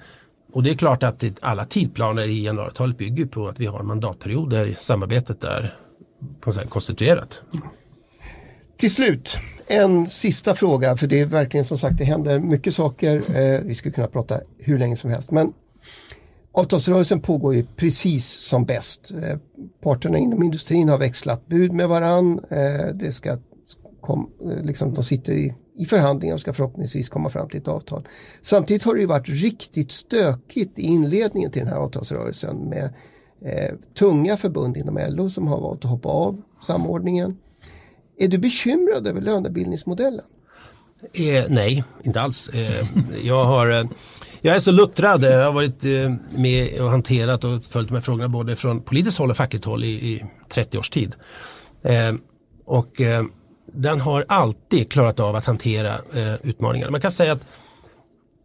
Och 0.53 0.63
det 0.63 0.71
är 0.71 0.75
klart 0.75 1.03
att 1.03 1.25
alla 1.41 1.65
tidplaner 1.65 2.23
i 2.23 2.45
januariavtalet 2.45 2.99
bygger 2.99 3.27
på 3.27 3.49
att 3.49 3.61
vi 3.61 3.67
har 3.67 3.81
en 3.81 3.87
mandatperiod 3.87 4.51
där 4.51 4.77
samarbetet 4.79 5.45
är 5.45 5.75
konstituerat. 6.69 7.43
Till 8.77 8.91
slut, 8.91 9.37
en 9.67 10.07
sista 10.07 10.55
fråga, 10.55 10.97
för 10.97 11.07
det 11.07 11.21
är 11.21 11.27
verkligen 11.27 11.65
som 11.65 11.79
sagt, 11.79 11.99
det 11.99 12.05
händer 12.05 12.39
mycket 12.39 12.75
saker. 12.75 13.17
Eh, 13.17 13.61
vi 13.61 13.75
skulle 13.75 13.93
kunna 13.93 14.07
prata 14.07 14.41
hur 14.59 14.79
länge 14.79 14.97
som 14.97 15.11
helst. 15.11 15.31
Men 15.31 15.53
avtalsrörelsen 16.53 17.21
pågår 17.21 17.55
ju 17.55 17.67
precis 17.77 18.27
som 18.27 18.65
bäst. 18.65 19.13
Eh, 19.23 19.39
parterna 19.83 20.19
inom 20.19 20.43
industrin 20.43 20.89
har 20.89 20.99
växlat 20.99 21.47
bud 21.47 21.73
med 21.73 21.89
varann. 21.89 22.41
Eh, 22.51 22.95
det 22.95 23.13
ska 23.13 23.39
kom, 24.07 24.31
eh, 24.45 24.65
liksom, 24.65 24.95
de 24.95 25.05
sitter 25.05 25.33
i, 25.33 25.55
i 25.79 25.85
förhandlingar 25.85 26.35
och 26.35 26.41
ska 26.41 26.53
förhoppningsvis 26.53 27.09
komma 27.09 27.29
fram 27.29 27.49
till 27.49 27.61
ett 27.61 27.69
avtal. 27.69 28.09
Samtidigt 28.43 28.83
har 28.83 28.95
det 28.95 29.01
ju 29.01 29.07
varit 29.07 29.29
riktigt 29.29 29.93
stökigt 29.93 30.79
i 30.79 30.83
inledningen 30.83 31.51
till 31.51 31.63
den 31.63 31.71
här 31.71 31.79
avtalsrörelsen 31.79 32.57
med 32.57 32.95
eh, 33.41 33.75
tunga 33.99 34.37
förbund 34.37 34.77
inom 34.77 34.99
LO 35.09 35.31
som 35.31 35.47
har 35.47 35.61
valt 35.61 35.85
att 35.85 35.91
hoppa 35.91 36.09
av 36.09 36.43
samordningen. 36.63 37.37
Är 38.19 38.29
du 38.29 38.39
bekymrad 38.39 39.07
över 39.07 39.21
lönebildningsmodellen? 39.21 40.25
Eh, 41.13 41.45
nej, 41.49 41.85
inte 42.03 42.21
alls. 42.21 42.49
Eh, 42.49 42.87
jag, 43.23 43.45
har, 43.45 43.71
eh, 43.71 43.85
jag 44.41 44.57
är 44.57 44.59
så 44.59 44.71
luttrad. 44.71 45.23
Jag 45.23 45.45
har 45.45 45.53
varit 45.53 45.85
eh, 45.85 46.15
med 46.39 46.81
och 46.81 46.91
hanterat 46.91 47.45
och 47.45 47.65
följt 47.65 47.89
de 47.89 47.95
här 47.95 48.01
frågorna 48.01 48.29
både 48.29 48.57
från 48.57 48.83
politiskt 48.83 49.19
håll 49.19 49.31
och 49.31 49.37
fackligt 49.37 49.65
håll 49.65 49.85
i, 49.85 49.89
i 49.89 50.25
30 50.49 50.79
års 50.79 50.91
tid. 50.91 51.15
Eh, 51.85 52.15
och 52.65 53.01
eh, 53.01 53.25
den 53.67 54.01
har 54.01 54.25
alltid 54.29 54.93
klarat 54.93 55.21
av 55.21 55.37
att 55.37 55.45
hantera 55.45 56.01
utmaningar. 56.43 56.91
Man 56.91 57.01
kan 57.01 57.11
säga 57.11 57.33
att 57.33 57.47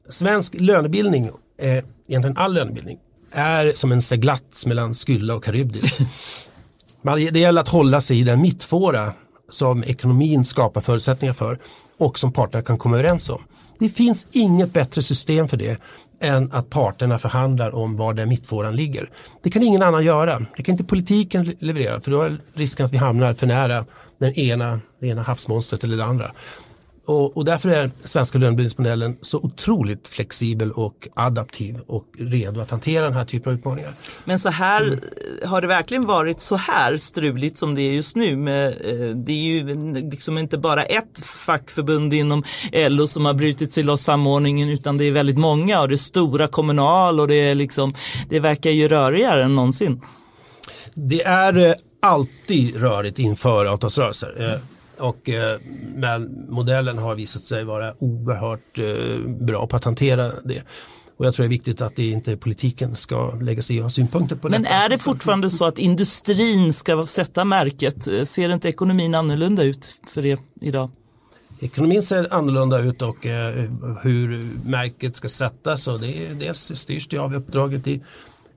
svensk 0.09 0.55
lönebildning, 0.59 1.29
egentligen 2.07 2.37
all 2.37 2.53
lönebildning, 2.53 2.99
är 3.31 3.73
som 3.75 3.91
en 3.91 4.01
seglats 4.01 4.65
mellan 4.65 4.93
Skylla 4.93 5.35
och 5.35 5.43
Karybdis. 5.43 5.97
det 7.31 7.39
gäller 7.39 7.61
att 7.61 7.69
hålla 7.69 8.01
sig 8.01 8.19
i 8.19 8.23
den 8.23 8.41
mittfåra 8.41 9.13
som 9.51 9.83
ekonomin 9.83 10.45
skapar 10.45 10.81
förutsättningar 10.81 11.33
för 11.33 11.59
och 11.97 12.19
som 12.19 12.33
parterna 12.33 12.63
kan 12.63 12.77
komma 12.77 12.97
överens 12.97 13.29
om. 13.29 13.41
Det 13.79 13.89
finns 13.89 14.27
inget 14.31 14.73
bättre 14.73 15.01
system 15.01 15.47
för 15.47 15.57
det 15.57 15.81
än 16.19 16.51
att 16.51 16.69
parterna 16.69 17.19
förhandlar 17.19 17.75
om 17.75 17.97
var 17.97 18.13
den 18.13 18.29
mittfåran 18.29 18.75
ligger. 18.75 19.09
Det 19.43 19.49
kan 19.49 19.63
ingen 19.63 19.81
annan 19.81 20.05
göra. 20.05 20.45
Det 20.57 20.63
kan 20.63 20.73
inte 20.73 20.83
politiken 20.83 21.55
leverera 21.59 22.01
för 22.01 22.11
då 22.11 22.21
är 22.21 22.37
risken 22.53 22.85
att 22.85 22.93
vi 22.93 22.97
hamnar 22.97 23.33
för 23.33 23.47
nära 23.47 23.85
den 24.17 24.33
ena, 24.33 24.79
det 24.99 25.07
ena 25.07 25.21
havsmonstret 25.21 25.83
eller 25.83 25.97
det 25.97 26.05
andra. 26.05 26.31
Och, 27.11 27.37
och 27.37 27.45
därför 27.45 27.69
är 27.69 27.91
svenska 28.03 28.37
lönebildningsmodellen 28.37 29.17
så 29.21 29.37
otroligt 29.37 30.07
flexibel 30.07 30.71
och 30.71 31.07
adaptiv 31.13 31.79
och 31.87 32.05
redo 32.17 32.61
att 32.61 32.71
hantera 32.71 33.05
den 33.05 33.13
här 33.13 33.25
typen 33.25 33.51
av 33.53 33.59
utmaningar. 33.59 33.93
Men 34.25 34.39
så 34.39 34.49
här, 34.49 34.81
mm. 34.83 34.99
har 35.45 35.61
det 35.61 35.67
verkligen 35.67 36.05
varit 36.05 36.39
så 36.39 36.55
här 36.55 36.97
struligt 36.97 37.57
som 37.57 37.75
det 37.75 37.81
är 37.81 37.91
just 37.91 38.15
nu? 38.15 38.35
Med, 38.35 38.67
eh, 38.67 39.15
det 39.15 39.31
är 39.31 39.43
ju 39.43 39.75
liksom 40.11 40.37
inte 40.37 40.57
bara 40.57 40.83
ett 40.83 41.25
fackförbund 41.25 42.13
inom 42.13 42.43
LO 42.89 43.07
som 43.07 43.25
har 43.25 43.33
brutit 43.33 43.71
sig 43.71 43.83
loss 43.83 44.01
samordningen 44.01 44.69
utan 44.69 44.97
det 44.97 45.05
är 45.05 45.11
väldigt 45.11 45.37
många 45.37 45.81
och 45.81 45.87
det 45.87 45.95
är 45.95 45.97
stora 45.97 46.47
kommunal 46.47 47.19
och 47.19 47.27
det 47.27 47.49
är 47.49 47.55
liksom, 47.55 47.93
det 48.29 48.39
verkar 48.39 48.69
ju 48.69 48.87
rörigare 48.87 49.43
än 49.43 49.55
någonsin. 49.55 50.01
Det 50.93 51.23
är 51.23 51.57
eh, 51.57 51.73
alltid 52.01 52.75
rörigt 52.75 53.19
inför 53.19 53.65
avtalsrörelser. 53.65 54.61
Eh, 55.01 55.07
och, 55.07 55.29
eh, 55.29 55.59
men 55.95 56.45
modellen 56.49 56.97
har 56.97 57.15
visat 57.15 57.41
sig 57.41 57.63
vara 57.63 57.93
oerhört 57.99 58.77
eh, 58.77 59.31
bra 59.45 59.67
på 59.67 59.75
att 59.75 59.83
hantera 59.83 60.33
det. 60.43 60.63
Och 61.17 61.25
jag 61.25 61.33
tror 61.33 61.43
det 61.43 61.47
är 61.47 61.49
viktigt 61.49 61.81
att 61.81 61.95
det 61.95 62.09
inte 62.09 62.37
politiken 62.37 62.95
ska 62.95 63.35
lägga 63.35 63.61
sig 63.61 63.75
i 63.75 63.79
och 63.79 63.83
ha 63.83 63.89
synpunkter 63.89 64.35
på 64.35 64.47
det. 64.47 64.59
Men 64.59 64.65
är 64.65 64.89
det 64.89 64.97
fortfarande 64.97 65.49
så 65.49 65.65
att 65.65 65.79
industrin 65.79 66.73
ska 66.73 67.05
sätta 67.05 67.45
märket? 67.45 68.27
Ser 68.27 68.49
inte 68.49 68.69
ekonomin 68.69 69.15
annorlunda 69.15 69.63
ut 69.63 69.95
för 70.07 70.21
det 70.21 70.39
idag? 70.61 70.89
Ekonomin 71.59 72.01
ser 72.01 72.33
annorlunda 72.33 72.79
ut 72.79 73.01
och 73.01 73.25
eh, 73.25 73.69
hur 74.03 74.49
märket 74.65 75.15
ska 75.15 75.27
sättas 75.27 75.87
och 75.87 75.99
det, 75.99 76.29
det 76.39 76.57
styrs 76.57 77.07
det 77.07 77.17
av 77.17 77.35
uppdraget 77.35 77.87
i 77.87 78.01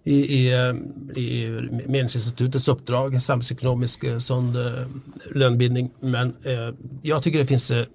i, 0.05 0.15
i, 0.15 0.53
eh, 0.53 0.75
i 1.23 1.51
Medlingsinstitutets 1.71 2.69
uppdrag, 2.69 3.23
samhällsekonomisk 3.23 4.05
eh, 4.05 4.13
eh, 4.13 4.87
lönebildning. 5.35 5.91
Men 6.01 6.29
eh, 6.43 6.75
jag 7.03 7.23
tycker 7.23 7.39
det 7.39 7.47
finns 7.47 7.71
eh, 7.71 7.79
eh, 7.79 7.87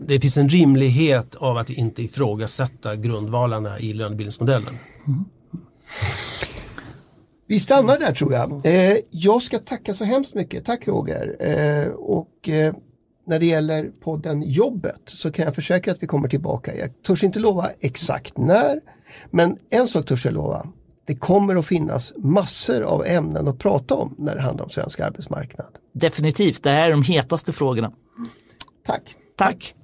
det 0.00 0.20
finns 0.20 0.36
en 0.36 0.48
rimlighet 0.48 1.34
av 1.34 1.56
att 1.56 1.70
inte 1.70 2.02
ifrågasätta 2.02 2.96
grundvalarna 2.96 3.80
i 3.80 3.92
lönebildningsmodellen. 3.92 4.74
Mm. 5.06 5.24
Vi 7.48 7.60
stannar 7.60 7.98
där 7.98 8.12
tror 8.12 8.32
jag. 8.32 8.66
Eh, 8.66 8.96
jag 9.10 9.42
ska 9.42 9.58
tacka 9.58 9.94
så 9.94 10.04
hemskt 10.04 10.34
mycket. 10.34 10.64
Tack 10.64 10.88
Roger. 10.88 11.36
Eh, 11.40 11.88
och 11.92 12.48
eh, 12.48 12.74
när 13.26 13.38
det 13.38 13.46
gäller 13.46 13.90
podden 14.00 14.42
Jobbet 14.42 15.02
så 15.06 15.32
kan 15.32 15.44
jag 15.44 15.54
försäkra 15.54 15.92
att 15.92 16.02
vi 16.02 16.06
kommer 16.06 16.28
tillbaka. 16.28 16.74
Jag 16.74 17.02
törs 17.02 17.24
inte 17.24 17.38
lova 17.38 17.70
exakt 17.80 18.38
när, 18.38 18.80
men 19.30 19.58
en 19.70 19.88
sak 19.88 20.06
törs 20.06 20.24
jag 20.24 20.34
lova. 20.34 20.66
Det 21.04 21.16
kommer 21.16 21.56
att 21.56 21.66
finnas 21.66 22.12
massor 22.16 22.82
av 22.82 23.06
ämnen 23.06 23.48
att 23.48 23.58
prata 23.58 23.94
om 23.94 24.14
när 24.18 24.34
det 24.34 24.40
handlar 24.40 24.64
om 24.64 24.70
svensk 24.70 25.00
arbetsmarknad. 25.00 25.78
Definitivt, 25.92 26.62
det 26.62 26.70
här 26.70 26.86
är 26.86 26.90
de 26.90 27.02
hetaste 27.02 27.52
frågorna. 27.52 27.92
Tack. 28.86 29.02
Tack. 29.36 29.74